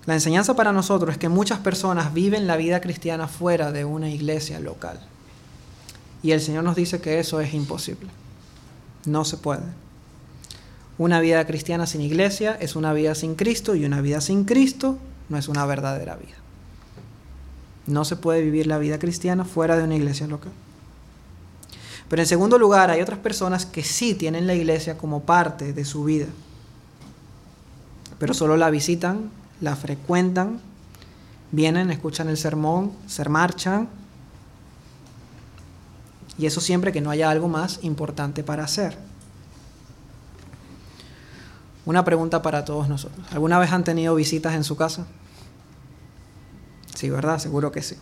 [0.05, 4.09] La enseñanza para nosotros es que muchas personas viven la vida cristiana fuera de una
[4.09, 4.99] iglesia local.
[6.21, 8.09] Y el Señor nos dice que eso es imposible.
[9.05, 9.63] No se puede.
[10.97, 14.97] Una vida cristiana sin iglesia es una vida sin Cristo y una vida sin Cristo
[15.29, 16.35] no es una verdadera vida.
[17.87, 20.51] No se puede vivir la vida cristiana fuera de una iglesia local.
[22.09, 25.85] Pero en segundo lugar, hay otras personas que sí tienen la iglesia como parte de
[25.85, 26.27] su vida,
[28.17, 29.29] pero solo la visitan
[29.61, 30.59] la frecuentan,
[31.51, 33.89] vienen, escuchan el sermón, se marchan.
[36.39, 38.97] Y eso siempre que no haya algo más importante para hacer.
[41.85, 43.27] Una pregunta para todos nosotros.
[43.31, 45.05] ¿Alguna vez han tenido visitas en su casa?
[46.95, 47.39] Sí, ¿verdad?
[47.39, 47.97] Seguro que sí.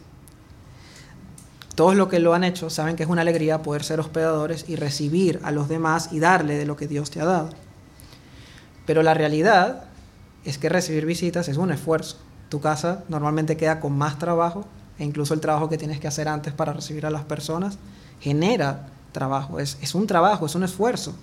[1.73, 4.75] Todos los que lo han hecho saben que es una alegría poder ser hospedadores y
[4.75, 7.49] recibir a los demás y darle de lo que Dios te ha dado.
[8.85, 9.85] Pero la realidad
[10.45, 12.17] es que recibir visitas es un esfuerzo.
[12.49, 14.67] Tu casa normalmente queda con más trabajo
[14.99, 17.79] e incluso el trabajo que tienes que hacer antes para recibir a las personas
[18.19, 19.59] genera trabajo.
[19.59, 21.13] Es, es un trabajo, es un esfuerzo.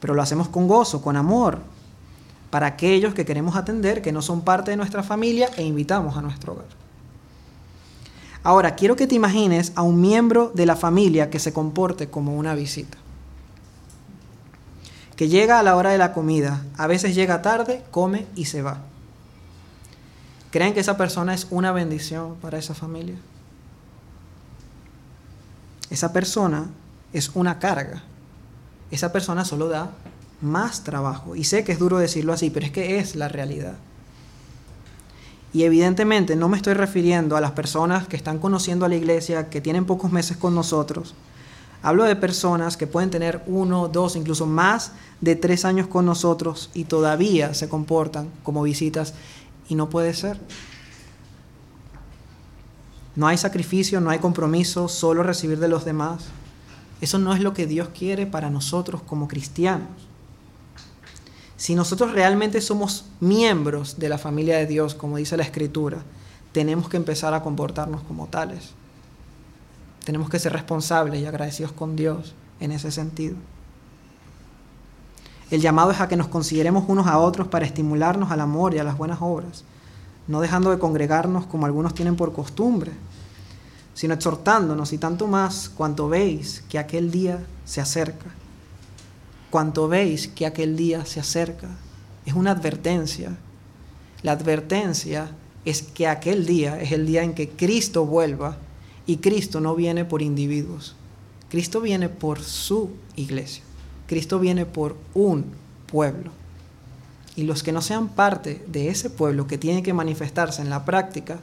[0.00, 1.58] Pero lo hacemos con gozo, con amor,
[2.50, 6.22] para aquellos que queremos atender, que no son parte de nuestra familia e invitamos a
[6.22, 6.66] nuestro hogar.
[8.44, 12.36] Ahora, quiero que te imagines a un miembro de la familia que se comporte como
[12.36, 12.98] una visita
[15.18, 18.62] que llega a la hora de la comida, a veces llega tarde, come y se
[18.62, 18.78] va.
[20.52, 23.16] ¿Creen que esa persona es una bendición para esa familia?
[25.90, 26.66] Esa persona
[27.12, 28.02] es una carga.
[28.90, 29.90] Esa persona solo da
[30.40, 31.36] más trabajo.
[31.36, 33.74] Y sé que es duro decirlo así, pero es que es la realidad.
[35.52, 39.48] Y evidentemente no me estoy refiriendo a las personas que están conociendo a la iglesia,
[39.48, 41.14] que tienen pocos meses con nosotros,
[41.82, 46.70] Hablo de personas que pueden tener uno, dos, incluso más de tres años con nosotros
[46.74, 49.14] y todavía se comportan como visitas
[49.68, 50.40] y no puede ser.
[53.18, 56.26] No hay sacrificio, no hay compromiso, solo recibir de los demás.
[57.00, 59.88] Eso no es lo que Dios quiere para nosotros como cristianos.
[61.56, 65.98] Si nosotros realmente somos miembros de la familia de Dios, como dice la Escritura,
[66.52, 68.70] tenemos que empezar a comportarnos como tales.
[70.04, 73.34] Tenemos que ser responsables y agradecidos con Dios en ese sentido.
[75.50, 78.78] El llamado es a que nos consideremos unos a otros para estimularnos al amor y
[78.78, 79.64] a las buenas obras,
[80.28, 82.92] no dejando de congregarnos como algunos tienen por costumbre,
[83.94, 88.26] sino exhortándonos y tanto más cuanto veis que aquel día se acerca.
[89.50, 91.68] Cuanto veis que aquel día se acerca.
[92.24, 93.36] Es una advertencia.
[94.22, 95.30] La advertencia
[95.64, 98.58] es que aquel día es el día en que Cristo vuelva
[99.06, 100.94] y Cristo no viene por individuos.
[101.48, 103.64] Cristo viene por su iglesia.
[104.06, 105.46] Cristo viene por un
[105.86, 106.37] pueblo.
[107.38, 110.84] Y los que no sean parte de ese pueblo que tiene que manifestarse en la
[110.84, 111.38] práctica,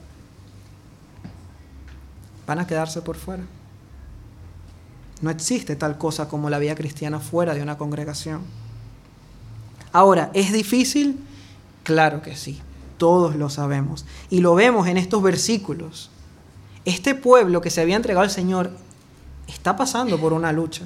[2.46, 3.44] van a quedarse por fuera.
[5.22, 8.42] No existe tal cosa como la vida cristiana fuera de una congregación.
[9.94, 11.18] Ahora, ¿es difícil?
[11.84, 12.60] Claro que sí,
[12.98, 14.06] todos lo sabemos.
[14.30, 16.10] Y lo vemos en estos versículos.
[16.84, 18.72] Este pueblo que se había entregado al Señor
[19.48, 20.84] está pasando por una lucha.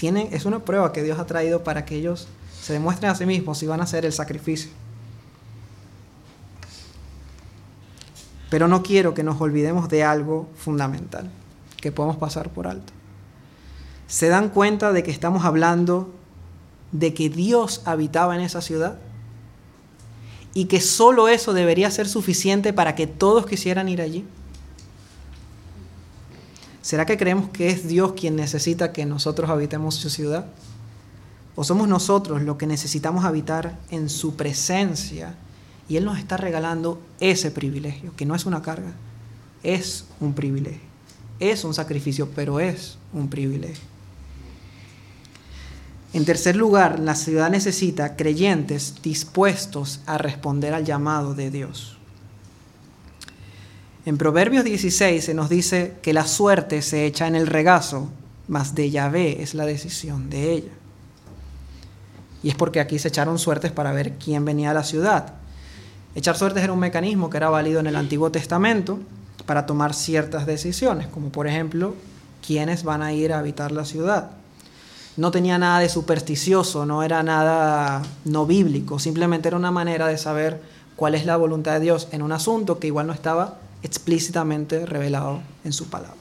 [0.00, 2.26] es una prueba que Dios ha traído para que ellos
[2.64, 4.70] se demuestren a sí mismos y van a hacer el sacrificio.
[8.48, 11.30] Pero no quiero que nos olvidemos de algo fundamental
[11.82, 12.90] que podemos pasar por alto.
[14.06, 16.10] ¿Se dan cuenta de que estamos hablando
[16.90, 18.96] de que Dios habitaba en esa ciudad?
[20.54, 24.24] Y que solo eso debería ser suficiente para que todos quisieran ir allí.
[26.80, 30.46] ¿Será que creemos que es Dios quien necesita que nosotros habitemos su ciudad?
[31.56, 35.34] ¿O somos nosotros los que necesitamos habitar en su presencia?
[35.88, 38.92] Y Él nos está regalando ese privilegio, que no es una carga,
[39.62, 40.94] es un privilegio.
[41.40, 43.84] Es un sacrificio, pero es un privilegio.
[46.12, 51.98] En tercer lugar, la ciudad necesita creyentes dispuestos a responder al llamado de Dios.
[54.06, 58.10] En Proverbios 16 se nos dice que la suerte se echa en el regazo,
[58.46, 60.72] mas de Yahvé es la decisión de ella.
[62.44, 65.32] Y es porque aquí se echaron suertes para ver quién venía a la ciudad.
[66.14, 68.98] Echar suertes era un mecanismo que era válido en el Antiguo Testamento
[69.46, 71.94] para tomar ciertas decisiones, como por ejemplo,
[72.46, 74.30] quiénes van a ir a habitar la ciudad.
[75.16, 80.18] No tenía nada de supersticioso, no era nada no bíblico, simplemente era una manera de
[80.18, 80.60] saber
[80.96, 85.40] cuál es la voluntad de Dios en un asunto que igual no estaba explícitamente revelado
[85.64, 86.16] en su palabra.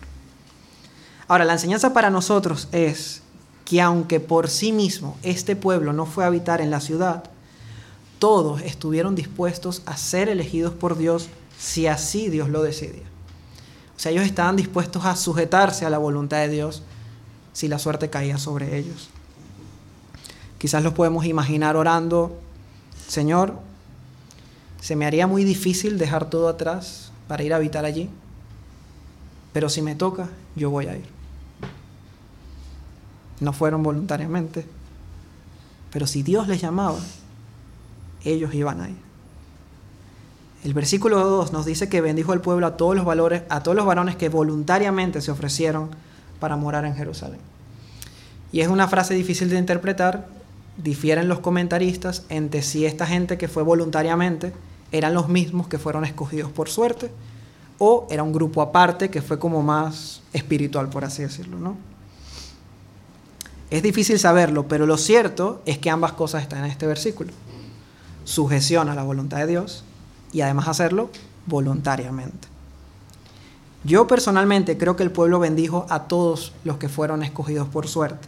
[1.27, 3.22] Ahora, la enseñanza para nosotros es
[3.65, 7.23] que aunque por sí mismo este pueblo no fue a habitar en la ciudad,
[8.19, 13.03] todos estuvieron dispuestos a ser elegidos por Dios si así Dios lo decidía.
[13.95, 16.83] O sea, ellos estaban dispuestos a sujetarse a la voluntad de Dios
[17.53, 19.09] si la suerte caía sobre ellos.
[20.57, 22.37] Quizás los podemos imaginar orando,
[23.07, 23.53] Señor,
[24.81, 28.09] se me haría muy difícil dejar todo atrás para ir a habitar allí,
[29.53, 31.22] pero si me toca, yo voy a ir.
[33.39, 34.65] No fueron voluntariamente,
[35.91, 36.99] pero si Dios les llamaba,
[38.23, 38.95] ellos iban a ir.
[40.63, 43.75] El versículo 2 nos dice que bendijo el pueblo a todos los valores, a todos
[43.75, 45.89] los varones que voluntariamente se ofrecieron
[46.39, 47.39] para morar en Jerusalén.
[48.53, 50.27] Y es una frase difícil de interpretar,
[50.77, 54.53] difieren los comentaristas entre si esta gente que fue voluntariamente
[54.91, 57.11] eran los mismos que fueron escogidos por suerte
[57.77, 61.75] o era un grupo aparte que fue como más espiritual, por así decirlo, ¿no?
[63.73, 67.31] Es difícil saberlo, pero lo cierto es que ambas cosas están en este versículo.
[68.23, 69.83] Sujeción a la voluntad de Dios
[70.31, 71.09] y además hacerlo
[71.47, 72.47] voluntariamente.
[73.83, 78.27] Yo personalmente creo que el pueblo bendijo a todos los que fueron escogidos por suerte.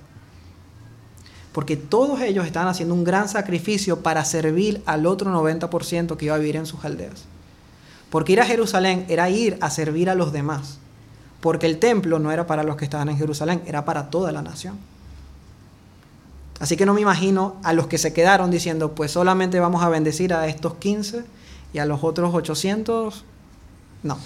[1.51, 6.33] Porque todos ellos estaban haciendo un gran sacrificio para servir al otro 90% que iba
[6.33, 7.25] a vivir en sus aldeas.
[8.09, 10.79] Porque ir a Jerusalén era ir a servir a los demás.
[11.39, 14.41] Porque el templo no era para los que estaban en Jerusalén, era para toda la
[14.41, 14.79] nación.
[16.59, 19.89] Así que no me imagino a los que se quedaron diciendo, pues solamente vamos a
[19.89, 21.25] bendecir a estos 15
[21.73, 23.25] y a los otros 800.
[24.03, 24.17] No.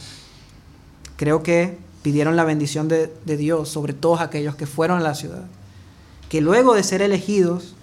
[1.16, 5.16] Creo que pidieron la bendición de, de, Dios sobre todos aquellos que fueron a la
[5.16, 5.46] ciudad.
[6.30, 7.76] Que luego de ser elegidos,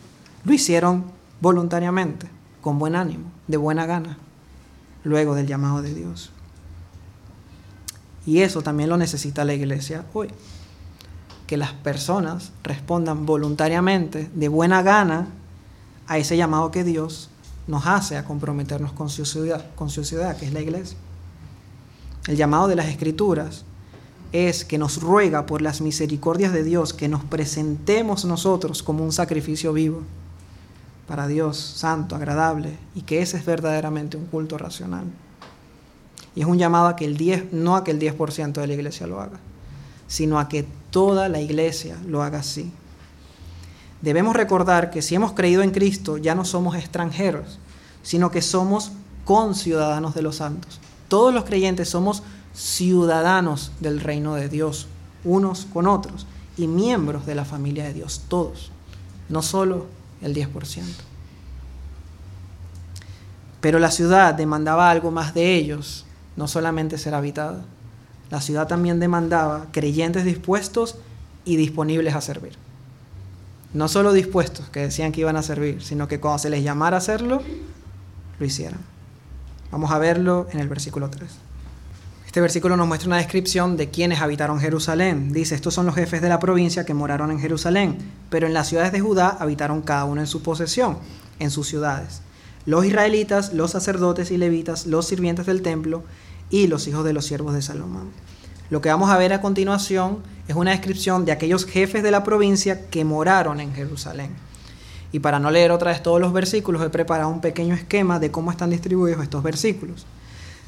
[0.44, 1.04] lo hicieron
[1.40, 2.28] voluntariamente,
[2.60, 4.16] con buen ánimo, de buena gana,
[5.02, 6.30] luego del llamado de Dios.
[8.24, 10.28] Y eso también lo necesita la iglesia hoy
[11.46, 15.28] que las personas respondan voluntariamente, de buena gana,
[16.08, 17.30] a ese llamado que Dios
[17.66, 20.96] nos hace a comprometernos con su ciudad, con su que es la iglesia.
[22.26, 23.64] El llamado de las escrituras
[24.32, 29.12] es que nos ruega por las misericordias de Dios que nos presentemos nosotros como un
[29.12, 30.02] sacrificio vivo
[31.06, 35.04] para Dios, santo, agradable, y que ese es verdaderamente un culto racional.
[36.34, 38.74] Y es un llamado a que el 10, no a que el 10% de la
[38.74, 39.38] iglesia lo haga,
[40.08, 40.66] sino a que
[40.96, 42.72] toda la iglesia lo haga así.
[44.00, 47.58] Debemos recordar que si hemos creído en Cristo ya no somos extranjeros,
[48.02, 48.92] sino que somos
[49.26, 50.80] conciudadanos de los santos.
[51.08, 52.22] Todos los creyentes somos
[52.54, 54.86] ciudadanos del reino de Dios,
[55.22, 56.26] unos con otros,
[56.56, 58.70] y miembros de la familia de Dios, todos,
[59.28, 59.84] no solo
[60.22, 60.82] el 10%.
[63.60, 67.66] Pero la ciudad demandaba algo más de ellos, no solamente ser habitada.
[68.30, 70.96] La ciudad también demandaba creyentes dispuestos
[71.44, 72.52] y disponibles a servir.
[73.72, 76.96] No solo dispuestos, que decían que iban a servir, sino que cuando se les llamara
[76.96, 77.42] a hacerlo,
[78.38, 78.80] lo hicieran.
[79.70, 81.30] Vamos a verlo en el versículo 3.
[82.26, 85.32] Este versículo nos muestra una descripción de quienes habitaron Jerusalén.
[85.32, 87.96] Dice, estos son los jefes de la provincia que moraron en Jerusalén,
[88.28, 90.98] pero en las ciudades de Judá habitaron cada uno en su posesión,
[91.38, 92.20] en sus ciudades.
[92.66, 96.02] Los israelitas, los sacerdotes y levitas, los sirvientes del templo
[96.50, 98.10] y los hijos de los siervos de Salomón.
[98.70, 100.18] Lo que vamos a ver a continuación
[100.48, 104.30] es una descripción de aquellos jefes de la provincia que moraron en Jerusalén.
[105.12, 108.30] Y para no leer otra vez todos los versículos, he preparado un pequeño esquema de
[108.30, 110.04] cómo están distribuidos estos versículos.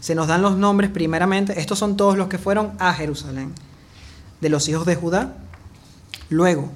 [0.00, 3.52] Se nos dan los nombres primeramente, estos son todos los que fueron a Jerusalén,
[4.40, 5.34] de los hijos de Judá,
[6.30, 6.70] luego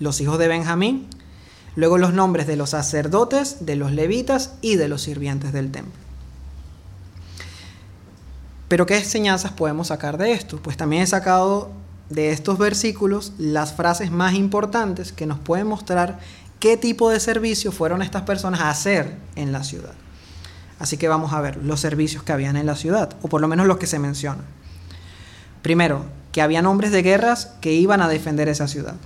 [0.00, 1.06] los hijos de Benjamín,
[1.76, 6.03] luego los nombres de los sacerdotes, de los levitas y de los sirvientes del templo.
[8.74, 10.60] Pero ¿qué enseñanzas podemos sacar de esto?
[10.60, 11.70] Pues también he sacado
[12.10, 16.18] de estos versículos las frases más importantes que nos pueden mostrar
[16.58, 19.92] qué tipo de servicio fueron estas personas a hacer en la ciudad.
[20.80, 23.46] Así que vamos a ver los servicios que habían en la ciudad, o por lo
[23.46, 24.44] menos los que se mencionan.
[25.62, 28.96] Primero, que habían hombres de guerras que iban a defender esa ciudad.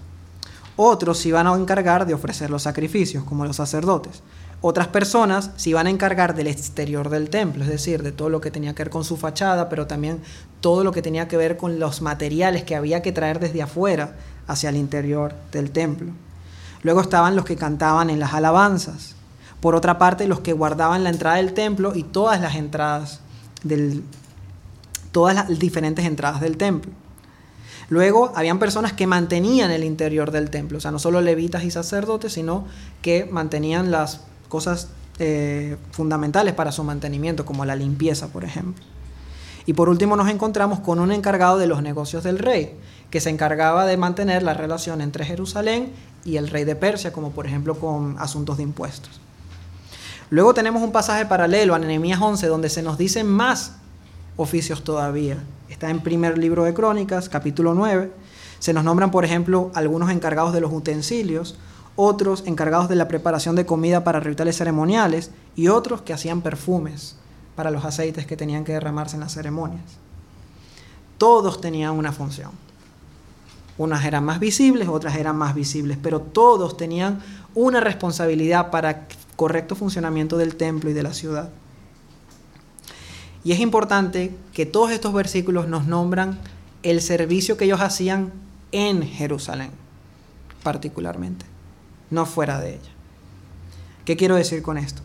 [0.76, 4.22] Otros se iban a encargar de ofrecer los sacrificios, como los sacerdotes.
[4.60, 8.40] Otras personas se iban a encargar del exterior del templo, es decir, de todo lo
[8.40, 10.20] que tenía que ver con su fachada, pero también
[10.60, 14.16] todo lo que tenía que ver con los materiales que había que traer desde afuera
[14.48, 16.12] hacia el interior del templo.
[16.82, 19.14] Luego estaban los que cantaban en las alabanzas.
[19.60, 23.20] Por otra parte, los que guardaban la entrada del templo y todas las entradas
[23.62, 24.02] del
[25.12, 26.92] todas las diferentes entradas del templo.
[27.88, 31.70] Luego habían personas que mantenían el interior del templo, o sea, no solo levitas y
[31.70, 32.66] sacerdotes, sino
[33.00, 34.88] que mantenían las cosas
[35.18, 38.84] eh, fundamentales para su mantenimiento, como la limpieza, por ejemplo.
[39.66, 42.74] Y por último nos encontramos con un encargado de los negocios del rey,
[43.10, 45.92] que se encargaba de mantener la relación entre Jerusalén
[46.24, 49.20] y el rey de Persia, como por ejemplo con asuntos de impuestos.
[50.30, 53.76] Luego tenemos un pasaje paralelo a Nehemías 11, donde se nos dicen más
[54.36, 55.38] oficios todavía.
[55.68, 58.10] Está en primer libro de Crónicas, capítulo 9.
[58.58, 61.56] Se nos nombran, por ejemplo, algunos encargados de los utensilios,
[62.00, 67.16] otros encargados de la preparación de comida para rituales ceremoniales y otros que hacían perfumes
[67.56, 69.82] para los aceites que tenían que derramarse en las ceremonias.
[71.18, 72.52] Todos tenían una función.
[73.78, 77.18] Unas eran más visibles, otras eran más visibles, pero todos tenían
[77.56, 81.50] una responsabilidad para correcto funcionamiento del templo y de la ciudad.
[83.42, 86.38] Y es importante que todos estos versículos nos nombran
[86.84, 88.32] el servicio que ellos hacían
[88.70, 89.72] en Jerusalén,
[90.62, 91.57] particularmente
[92.10, 92.90] no fuera de ella.
[94.04, 95.02] ¿Qué quiero decir con esto?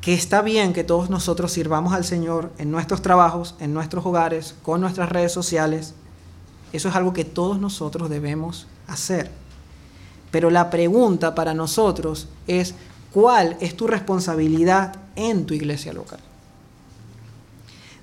[0.00, 4.54] Que está bien que todos nosotros sirvamos al Señor en nuestros trabajos, en nuestros hogares,
[4.62, 5.94] con nuestras redes sociales.
[6.72, 9.30] Eso es algo que todos nosotros debemos hacer.
[10.30, 12.74] Pero la pregunta para nosotros es,
[13.12, 16.20] ¿cuál es tu responsabilidad en tu iglesia local?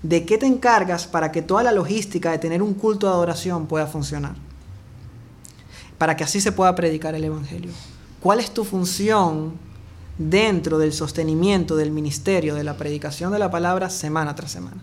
[0.04, 3.66] ¿De qué te encargas para que toda la logística de tener un culto de adoración
[3.68, 4.36] pueda funcionar?
[5.98, 7.72] Para que así se pueda predicar el Evangelio.
[8.28, 9.54] ¿Cuál es tu función
[10.18, 14.82] dentro del sostenimiento del ministerio, de la predicación de la palabra semana tras semana?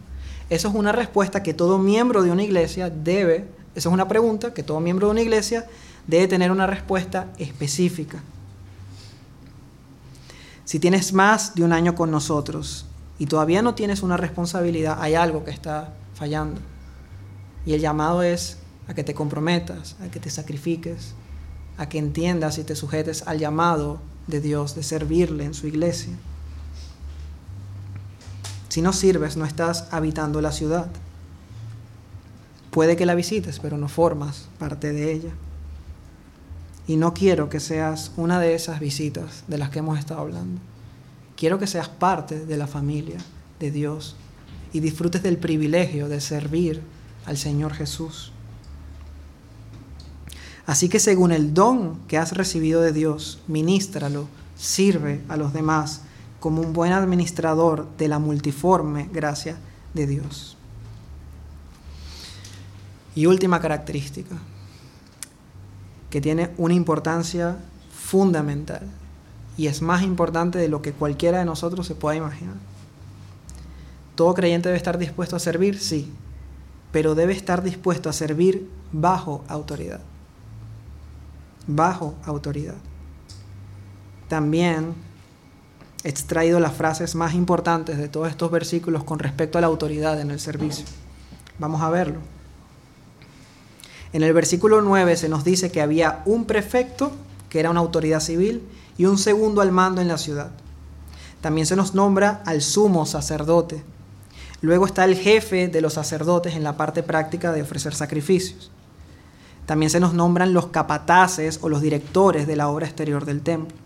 [0.48, 4.54] Eso es una respuesta que todo miembro de una iglesia debe, esa es una pregunta
[4.54, 5.66] que todo miembro de una iglesia
[6.06, 8.22] debe tener una respuesta específica.
[10.64, 12.86] Si tienes más de un año con nosotros
[13.18, 16.62] y todavía no tienes una responsabilidad, hay algo que está fallando.
[17.66, 18.56] Y el llamado es
[18.88, 21.14] a que te comprometas, a que te sacrifiques,
[21.76, 26.14] a que entiendas y te sujetes al llamado de Dios de servirle en su iglesia.
[28.68, 30.88] Si no sirves, no estás habitando la ciudad.
[32.70, 35.30] Puede que la visites, pero no formas parte de ella.
[36.88, 40.60] Y no quiero que seas una de esas visitas de las que hemos estado hablando.
[41.36, 43.18] Quiero que seas parte de la familia
[43.60, 44.16] de Dios
[44.72, 46.82] y disfrutes del privilegio de servir
[47.26, 48.32] al Señor Jesús.
[50.66, 56.02] Así que según el don que has recibido de Dios, ministralo, sirve a los demás
[56.40, 59.56] como un buen administrador de la multiforme gracia
[59.92, 60.56] de Dios.
[63.14, 64.36] Y última característica,
[66.10, 67.58] que tiene una importancia
[67.92, 68.82] fundamental
[69.56, 72.56] y es más importante de lo que cualquiera de nosotros se pueda imaginar.
[74.14, 76.10] Todo creyente debe estar dispuesto a servir, sí,
[76.90, 80.00] pero debe estar dispuesto a servir bajo autoridad
[81.66, 82.74] bajo autoridad.
[84.28, 84.94] También
[86.02, 90.20] he extraído las frases más importantes de todos estos versículos con respecto a la autoridad
[90.20, 90.84] en el servicio.
[91.58, 92.18] Vamos a verlo.
[94.12, 97.12] En el versículo 9 se nos dice que había un prefecto,
[97.48, 98.62] que era una autoridad civil,
[98.96, 100.50] y un segundo al mando en la ciudad.
[101.40, 103.82] También se nos nombra al sumo sacerdote.
[104.60, 108.70] Luego está el jefe de los sacerdotes en la parte práctica de ofrecer sacrificios.
[109.66, 113.76] También se nos nombran los capataces o los directores de la obra exterior del templo.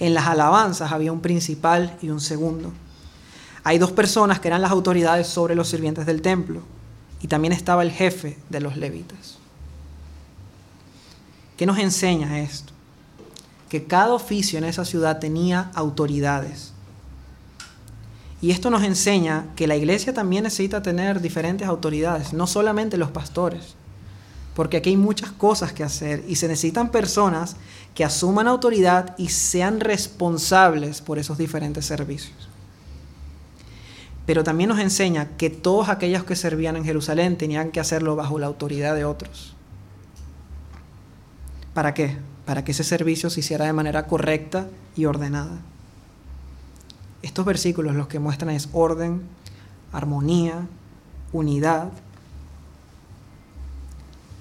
[0.00, 2.72] En las alabanzas había un principal y un segundo.
[3.64, 6.62] Hay dos personas que eran las autoridades sobre los sirvientes del templo
[7.20, 9.38] y también estaba el jefe de los levitas.
[11.56, 12.72] ¿Qué nos enseña esto?
[13.68, 16.72] Que cada oficio en esa ciudad tenía autoridades.
[18.40, 23.10] Y esto nos enseña que la iglesia también necesita tener diferentes autoridades, no solamente los
[23.10, 23.76] pastores
[24.54, 27.56] porque aquí hay muchas cosas que hacer y se necesitan personas
[27.94, 32.48] que asuman autoridad y sean responsables por esos diferentes servicios.
[34.26, 38.38] Pero también nos enseña que todos aquellos que servían en Jerusalén tenían que hacerlo bajo
[38.38, 39.54] la autoridad de otros.
[41.74, 42.16] ¿Para qué?
[42.46, 45.60] Para que ese servicio se hiciera de manera correcta y ordenada.
[47.22, 49.22] Estos versículos los que muestran es orden,
[49.92, 50.66] armonía,
[51.32, 51.90] unidad.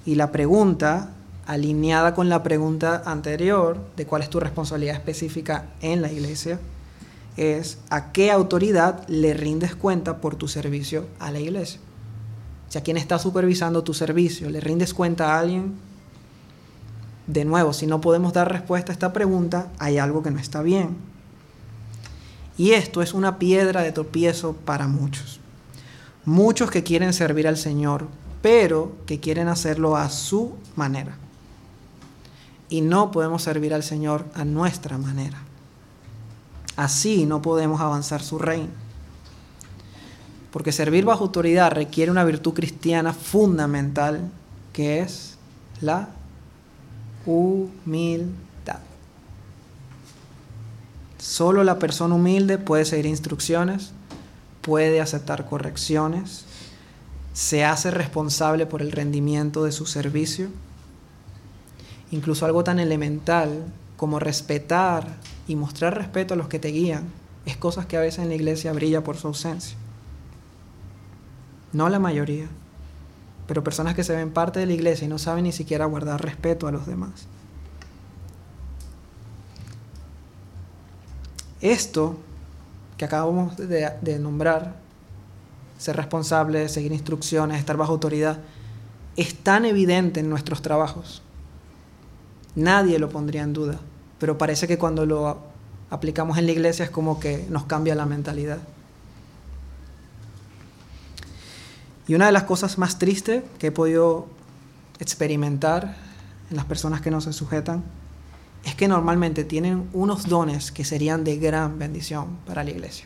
[0.06, 1.12] Y la pregunta,
[1.46, 6.60] alineada con la pregunta anterior de cuál es tu responsabilidad específica en la iglesia,
[7.38, 11.80] es a qué autoridad le rindes cuenta por tu servicio a la iglesia.
[12.70, 15.76] Si a quién está supervisando tu servicio, le rindes cuenta a alguien,
[17.28, 20.62] de nuevo, si no podemos dar respuesta a esta pregunta, hay algo que no está
[20.62, 20.98] bien.
[22.58, 25.40] Y esto es una piedra de tropiezo para muchos.
[26.26, 28.08] Muchos que quieren servir al Señor,
[28.44, 31.16] pero que quieren hacerlo a su manera.
[32.68, 35.38] Y no podemos servir al Señor a nuestra manera.
[36.76, 38.74] Así no podemos avanzar su reino.
[40.52, 44.30] Porque servir bajo autoridad requiere una virtud cristiana fundamental
[44.74, 45.38] que es
[45.80, 46.10] la
[47.26, 48.80] humildad.
[51.18, 53.94] Solo la persona humilde puede seguir instrucciones,
[54.62, 56.43] puede aceptar correcciones,
[57.34, 60.48] se hace responsable por el rendimiento de su servicio.
[62.12, 63.66] Incluso algo tan elemental
[63.98, 65.18] como respetar
[65.48, 67.06] y mostrar respeto a los que te guían
[67.46, 69.76] es cosas que a veces en la iglesia brilla por su ausencia.
[71.74, 72.48] No la mayoría,
[73.48, 76.24] pero personas que se ven parte de la iglesia y no saben ni siquiera guardar
[76.24, 77.28] respeto a los demás.
[81.62, 82.18] Esto
[82.98, 84.76] que acabamos de, nombrar,
[85.84, 88.40] ser responsable, seguir instrucciones, estar bajo autoridad,
[89.18, 91.22] es tan evidente en nuestros trabajos.
[92.56, 93.80] Nadie lo pondría en duda,
[94.18, 95.40] pero parece que cuando lo
[95.90, 98.60] aplicamos en la iglesia es como que nos cambia la mentalidad.
[102.08, 104.28] Y una de las cosas más tristes que he podido
[105.00, 105.98] experimentar
[106.50, 107.84] en las personas que no se sujetan
[108.64, 113.06] es que normalmente tienen unos dones que serían de gran bendición para la iglesia.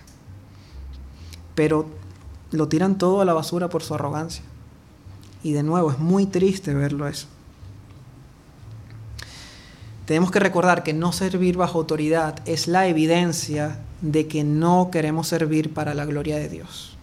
[1.55, 1.88] Pero
[2.51, 4.43] lo tiran todo a la basura por su arrogancia.
[5.43, 7.27] Y de nuevo, es muy triste verlo eso.
[10.05, 15.27] Tenemos que recordar que no servir bajo autoridad es la evidencia de que no queremos
[15.27, 16.95] servir para la gloria de Dios,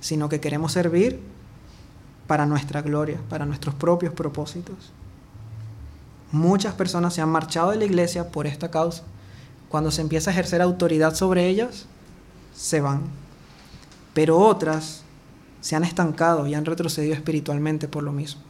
[0.00, 1.20] sino que queremos servir
[2.26, 4.92] para nuestra gloria, para nuestros propios propósitos.
[6.32, 9.02] Muchas personas se han marchado de la iglesia por esta causa.
[9.68, 11.86] Cuando se empieza a ejercer autoridad sobre ellas,
[12.54, 13.02] se van.
[14.16, 15.02] Pero otras
[15.60, 18.40] se han estancado y han retrocedido espiritualmente por lo mismo.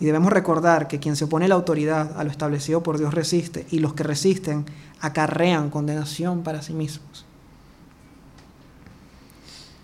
[0.00, 3.12] Y debemos recordar que quien se opone a la autoridad, a lo establecido por Dios,
[3.12, 4.64] resiste, y los que resisten
[5.02, 7.26] acarrean condenación para sí mismos.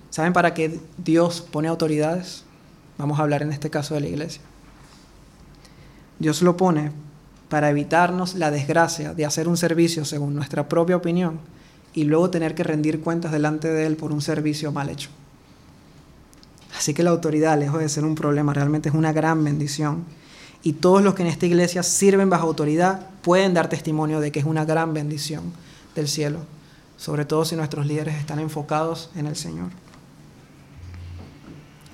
[0.09, 2.44] ¿Saben para qué Dios pone autoridades?
[2.96, 4.40] Vamos a hablar en este caso de la iglesia.
[6.18, 6.90] Dios lo pone
[7.50, 11.38] para evitarnos la desgracia de hacer un servicio según nuestra propia opinión
[11.95, 15.11] y luego tener que rendir cuentas delante de Él por un servicio mal hecho.
[16.76, 20.05] Así que la autoridad, lejos de ser un problema, realmente es una gran bendición.
[20.62, 24.40] Y todos los que en esta iglesia sirven bajo autoridad pueden dar testimonio de que
[24.40, 25.53] es una gran bendición
[25.95, 26.40] del cielo,
[26.97, 29.70] sobre todo si nuestros líderes están enfocados en el Señor.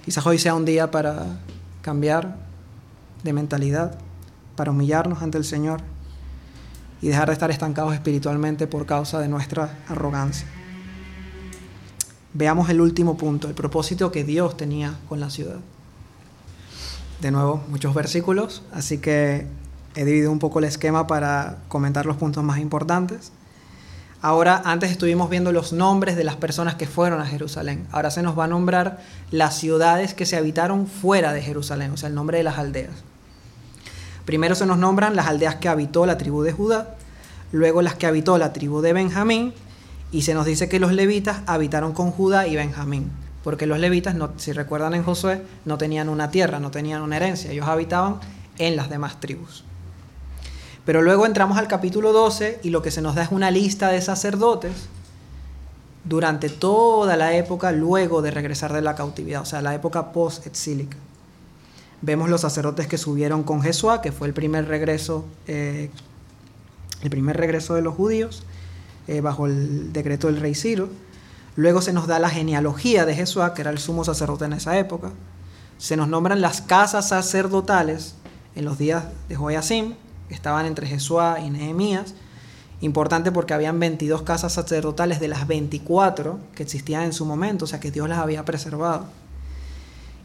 [0.05, 1.39] Quizás hoy sea un día para
[1.83, 2.37] cambiar
[3.25, 3.99] de mentalidad
[4.57, 5.81] para humillarnos ante el Señor
[7.01, 10.47] y dejar de estar estancados espiritualmente por causa de nuestra arrogancia.
[12.35, 15.59] Veamos el último punto, el propósito que Dios tenía con la ciudad.
[17.21, 19.47] De nuevo, muchos versículos, así que
[19.97, 23.33] he dividido un poco el esquema para comentar los puntos más importantes.
[24.21, 27.87] Ahora, antes estuvimos viendo los nombres de las personas que fueron a Jerusalén.
[27.93, 28.99] Ahora se nos va a nombrar
[29.31, 33.05] las ciudades que se habitaron fuera de Jerusalén, o sea, el nombre de las aldeas.
[34.29, 36.97] Primero se nos nombran las aldeas que habitó la tribu de Judá,
[37.51, 39.55] luego las que habitó la tribu de Benjamín,
[40.13, 43.11] y se nos dice que los levitas habitaron con Judá y Benjamín,
[43.43, 47.51] porque los levitas, si recuerdan en Josué, no tenían una tierra, no tenían una herencia,
[47.53, 48.21] ellos habitaban
[48.59, 49.65] en las demás tribus.
[50.85, 53.89] Pero luego entramos al capítulo 12 y lo que se nos da es una lista
[53.89, 54.91] de sacerdotes
[56.05, 60.99] durante toda la época luego de regresar de la cautividad, o sea, la época post-exílica.
[62.01, 65.91] Vemos los sacerdotes que subieron con Jesús, que fue el primer regreso, eh,
[67.03, 68.45] el primer regreso de los judíos
[69.09, 70.89] eh, bajo el decreto del rey Ciro.
[71.57, 74.79] Luego se nos da la genealogía de Jesús, que era el sumo sacerdote en esa
[74.79, 75.11] época.
[75.79, 78.15] Se nos nombran las casas sacerdotales
[78.55, 79.95] en los días de Joasim,
[80.29, 82.15] que estaban entre Jesús y Nehemías.
[82.81, 87.69] Importante porque habían 22 casas sacerdotales de las 24 que existían en su momento, o
[87.69, 89.07] sea que Dios las había preservado.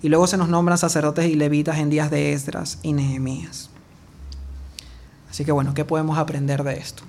[0.04, 3.70] Y luego se nos nombran sacerdotes y levitas en días de Esdras y Nehemías.
[5.32, 7.04] Así que bueno, ¿qué podemos aprender de esto?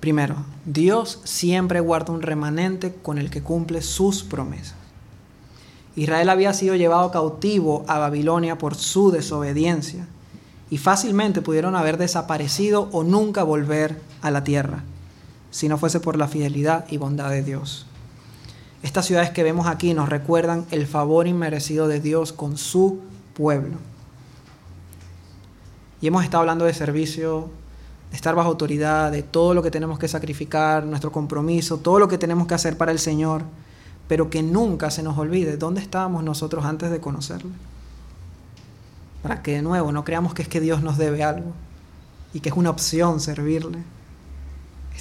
[0.00, 0.34] Primero,
[0.66, 4.74] Dios siempre guarda un remanente con el que cumple sus promesas.
[5.94, 10.08] Israel había sido llevado cautivo a Babilonia por su desobediencia
[10.70, 14.82] y fácilmente pudieron haber desaparecido o nunca volver a la tierra,
[15.52, 17.86] si no fuese por la fidelidad y bondad de Dios.
[18.82, 23.00] Estas ciudades que vemos aquí nos recuerdan el favor inmerecido de Dios con su
[23.34, 23.76] pueblo.
[26.00, 27.48] Y hemos estado hablando de servicio,
[28.10, 32.08] de estar bajo autoridad, de todo lo que tenemos que sacrificar, nuestro compromiso, todo lo
[32.08, 33.42] que tenemos que hacer para el Señor,
[34.08, 37.52] pero que nunca se nos olvide dónde estábamos nosotros antes de conocerle.
[39.22, 41.52] Para que de nuevo no creamos que es que Dios nos debe algo
[42.34, 43.78] y que es una opción servirle.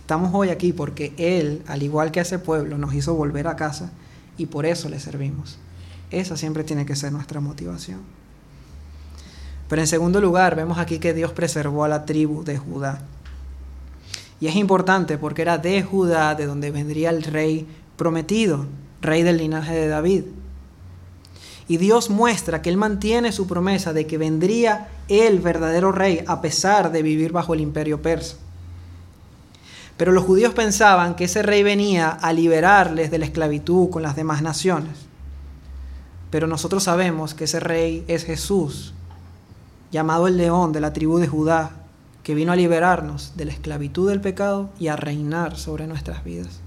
[0.02, 3.92] Estamos hoy aquí porque Él, al igual que ese pueblo, nos hizo volver a casa
[4.38, 5.58] y por eso le servimos.
[6.10, 8.02] Esa siempre tiene que ser nuestra motivación.
[9.70, 13.04] Pero en segundo lugar, vemos aquí que Dios preservó a la tribu de Judá.
[14.42, 18.66] Y es importante porque era de Judá de donde vendría el rey prometido,
[19.02, 20.24] rey del linaje de David.
[21.70, 26.42] Y Dios muestra que Él mantiene su promesa de que vendría el verdadero rey a
[26.42, 28.36] pesar de vivir bajo el imperio persa.
[30.02, 34.16] Pero los judíos pensaban que ese rey venía a liberarles de la esclavitud con las
[34.16, 34.98] demás naciones.
[36.32, 38.96] Pero nosotros sabemos que ese rey es Jesús,
[39.92, 41.84] llamado el león de la tribu de Judá,
[42.24, 46.62] que vino a liberarnos de la esclavitud del pecado y a reinar sobre nuestras vidas.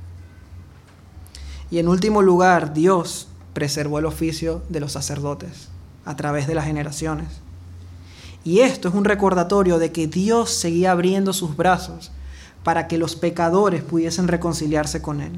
[1.72, 5.70] Y en último lugar, Dios preservó el oficio de los sacerdotes
[6.04, 7.40] a través de las generaciones.
[8.44, 12.12] Y esto es un recordatorio de que Dios seguía abriendo sus brazos
[12.64, 15.32] para que los pecadores pudiesen reconciliarse con Él.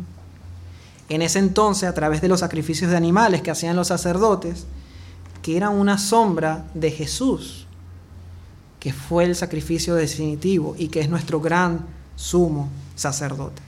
[1.09, 4.67] En ese entonces, a través de los sacrificios de animales que hacían los sacerdotes,
[5.43, 7.67] que eran una sombra de Jesús,
[8.81, 13.63] que fue el sacrificio definitivo y que es nuestro gran sumo sacerdote.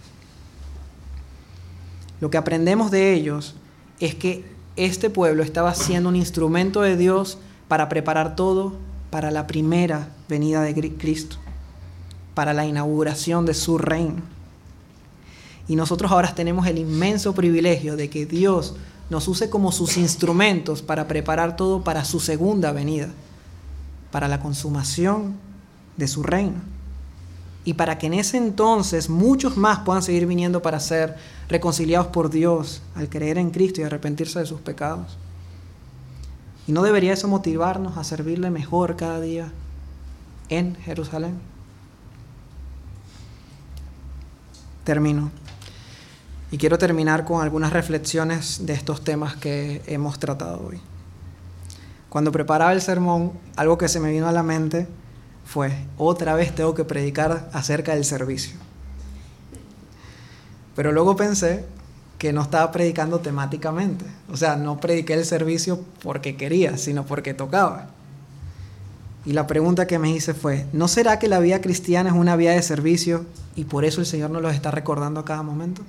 [2.20, 3.54] Lo que aprendemos de ellos
[4.00, 4.44] es que
[4.76, 8.74] este pueblo estaba siendo un instrumento de Dios para preparar todo
[9.10, 11.38] para la primera venida de Cristo
[12.38, 14.22] para la inauguración de su reino.
[15.66, 18.76] Y nosotros ahora tenemos el inmenso privilegio de que Dios
[19.10, 23.08] nos use como sus instrumentos para preparar todo para su segunda venida,
[24.12, 25.34] para la consumación
[25.96, 26.60] de su reino.
[27.64, 31.16] Y para que en ese entonces muchos más puedan seguir viniendo para ser
[31.48, 35.18] reconciliados por Dios al creer en Cristo y arrepentirse de sus pecados.
[36.68, 39.50] ¿Y no debería eso motivarnos a servirle mejor cada día
[40.48, 41.57] en Jerusalén?
[44.88, 45.30] Termino.
[46.50, 50.80] Y quiero terminar con algunas reflexiones de estos temas que hemos tratado hoy.
[52.08, 54.88] Cuando preparaba el sermón, algo que se me vino a la mente
[55.44, 58.56] fue, otra vez tengo que predicar acerca del servicio.
[60.74, 61.66] Pero luego pensé
[62.16, 64.06] que no estaba predicando temáticamente.
[64.32, 67.90] O sea, no prediqué el servicio porque quería, sino porque tocaba.
[69.24, 72.36] Y la pregunta que me hice fue, ¿no será que la vida cristiana es una
[72.36, 75.82] vida de servicio y por eso el Señor nos lo está recordando a cada momento?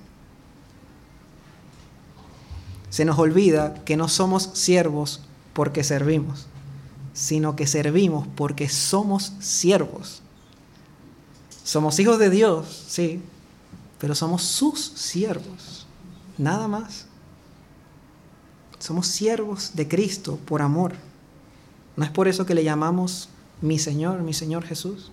[2.89, 5.21] Se nos olvida que no somos siervos
[5.53, 6.47] porque servimos,
[7.13, 10.21] sino que servimos porque somos siervos.
[11.63, 13.21] Somos hijos de Dios, sí,
[13.99, 15.85] pero somos sus siervos,
[16.37, 17.05] nada más.
[18.79, 20.93] Somos siervos de Cristo por amor.
[21.99, 23.27] ¿No es por eso que le llamamos
[23.61, 25.11] mi Señor, mi Señor Jesús?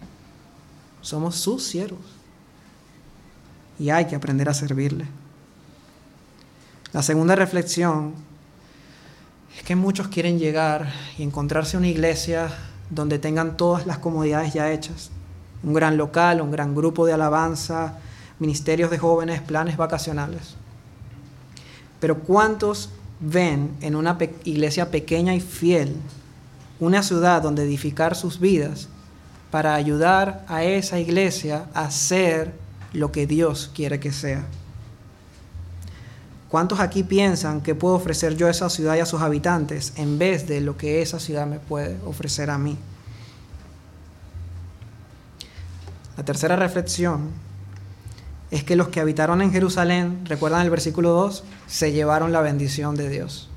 [1.01, 1.99] Somos sus siervos.
[3.77, 5.05] Y hay que aprender a servirle.
[6.93, 8.15] La segunda reflexión
[9.57, 12.57] es que muchos quieren llegar y encontrarse una iglesia
[12.89, 15.11] donde tengan todas las comodidades ya hechas.
[15.65, 17.99] Un gran local, un gran grupo de alabanza,
[18.39, 20.55] ministerios de jóvenes, planes vacacionales.
[21.99, 25.97] Pero ¿cuántos ven en una iglesia pequeña y fiel
[26.81, 28.89] una ciudad donde edificar sus vidas
[29.51, 32.53] para ayudar a esa iglesia a ser
[32.93, 34.45] lo que Dios quiere que sea.
[36.49, 40.19] ¿Cuántos aquí piensan que puedo ofrecer yo a esa ciudad y a sus habitantes en
[40.19, 42.77] vez de lo que esa ciudad me puede ofrecer a mí?
[46.17, 47.31] La tercera reflexión
[48.51, 52.95] es que los que habitaron en Jerusalén, recuerdan el versículo 2, se llevaron la bendición
[52.95, 53.51] de Dios.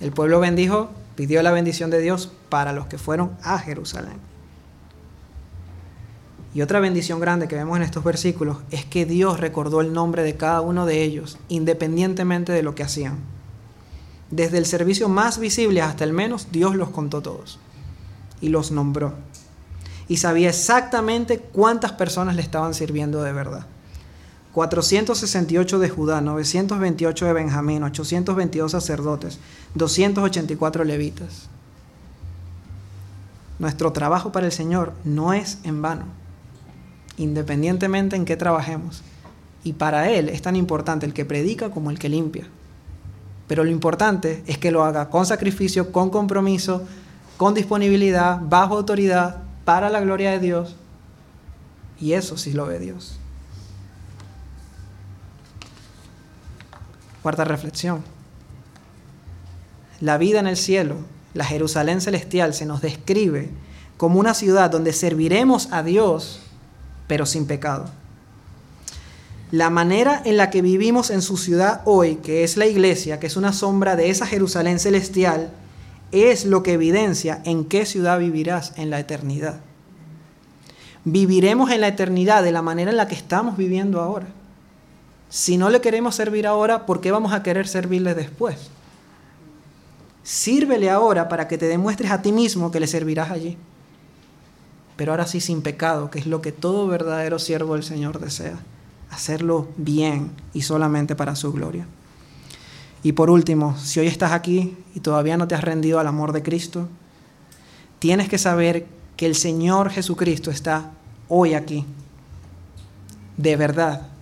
[0.00, 4.18] El pueblo bendijo pidió la bendición de Dios para los que fueron a Jerusalén.
[6.54, 10.22] Y otra bendición grande que vemos en estos versículos es que Dios recordó el nombre
[10.22, 13.18] de cada uno de ellos, independientemente de lo que hacían.
[14.30, 17.58] Desde el servicio más visible hasta el menos, Dios los contó todos
[18.40, 19.14] y los nombró.
[20.06, 23.66] y sabía exactamente cuántas personas le estaban sirviendo de verdad.
[24.54, 29.40] 468 de Judá, 928 de Benjamín, 822 sacerdotes,
[29.74, 31.48] 284 levitas.
[33.58, 36.04] Nuestro trabajo para el Señor no es en vano,
[37.16, 39.02] independientemente en qué trabajemos.
[39.64, 42.46] Y para Él es tan importante el que predica como el que limpia.
[43.48, 46.84] Pero lo importante es que lo haga con sacrificio, con compromiso,
[47.36, 50.76] con disponibilidad, bajo autoridad, para la gloria de Dios.
[52.00, 53.18] Y eso sí lo ve Dios.
[57.24, 58.04] Cuarta reflexión.
[59.98, 60.96] La vida en el cielo,
[61.32, 63.48] la Jerusalén celestial, se nos describe
[63.96, 66.42] como una ciudad donde serviremos a Dios,
[67.06, 67.86] pero sin pecado.
[69.50, 73.28] La manera en la que vivimos en su ciudad hoy, que es la iglesia, que
[73.28, 75.50] es una sombra de esa Jerusalén celestial,
[76.12, 79.60] es lo que evidencia en qué ciudad vivirás en la eternidad.
[81.06, 84.26] Viviremos en la eternidad de la manera en la que estamos viviendo ahora.
[85.34, 88.70] Si no le queremos servir ahora, ¿por qué vamos a querer servirle después?
[90.22, 93.56] Sírvele ahora para que te demuestres a ti mismo que le servirás allí.
[94.94, 98.60] Pero ahora sí sin pecado, que es lo que todo verdadero siervo del Señor desea.
[99.10, 101.88] Hacerlo bien y solamente para su gloria.
[103.02, 106.32] Y por último, si hoy estás aquí y todavía no te has rendido al amor
[106.32, 106.86] de Cristo,
[107.98, 110.92] tienes que saber que el Señor Jesucristo está
[111.26, 111.84] hoy aquí.
[113.36, 114.13] De verdad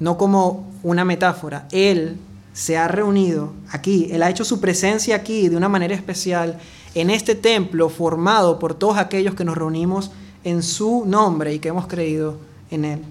[0.00, 1.66] no como una metáfora.
[1.70, 2.18] Él
[2.52, 6.58] se ha reunido aquí, Él ha hecho su presencia aquí de una manera especial
[6.94, 10.10] en este templo formado por todos aquellos que nos reunimos
[10.44, 12.38] en su nombre y que hemos creído
[12.70, 13.02] en Él.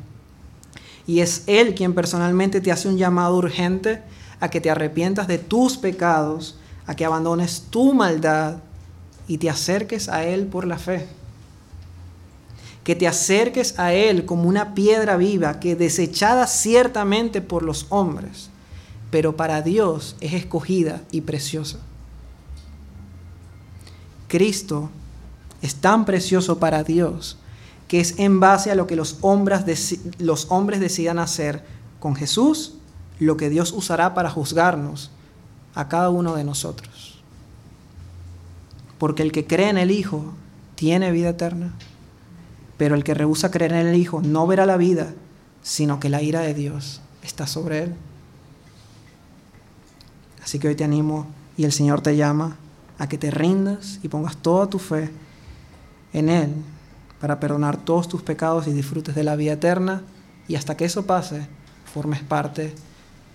[1.06, 4.02] Y es Él quien personalmente te hace un llamado urgente
[4.40, 8.58] a que te arrepientas de tus pecados, a que abandones tu maldad
[9.28, 11.08] y te acerques a Él por la fe
[12.88, 18.50] que te acerques a Él como una piedra viva que desechada ciertamente por los hombres,
[19.12, 21.80] pero para Dios es escogida y preciosa.
[24.30, 24.90] Cristo
[25.62, 27.38] es tan precioso para Dios
[27.90, 31.66] que es en base a lo que los hombres, los hombres decidan hacer
[32.00, 32.76] con Jesús,
[33.20, 35.12] lo que Dios usará para juzgarnos
[35.76, 37.22] a cada uno de nosotros.
[38.98, 40.24] Porque el que cree en el Hijo
[40.76, 41.74] tiene vida eterna.
[42.78, 45.14] Pero el que rehúsa creer en el Hijo no verá la vida,
[45.64, 47.96] sino que la ira de Dios está sobre él.
[50.44, 52.56] Así que hoy te animo y el Señor te llama
[52.98, 55.12] a que te rindas y pongas toda tu fe
[56.14, 56.54] en Él
[57.20, 60.04] para perdonar todos tus pecados y disfrutes de la vida eterna
[60.48, 61.48] y hasta que eso pase,
[61.92, 62.74] formes parte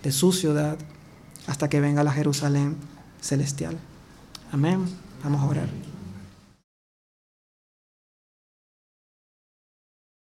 [0.01, 0.77] de su ciudad
[1.47, 2.77] hasta que venga la Jerusalén
[3.21, 3.77] celestial.
[4.51, 4.85] Amén.
[5.23, 5.92] Vamos a orar.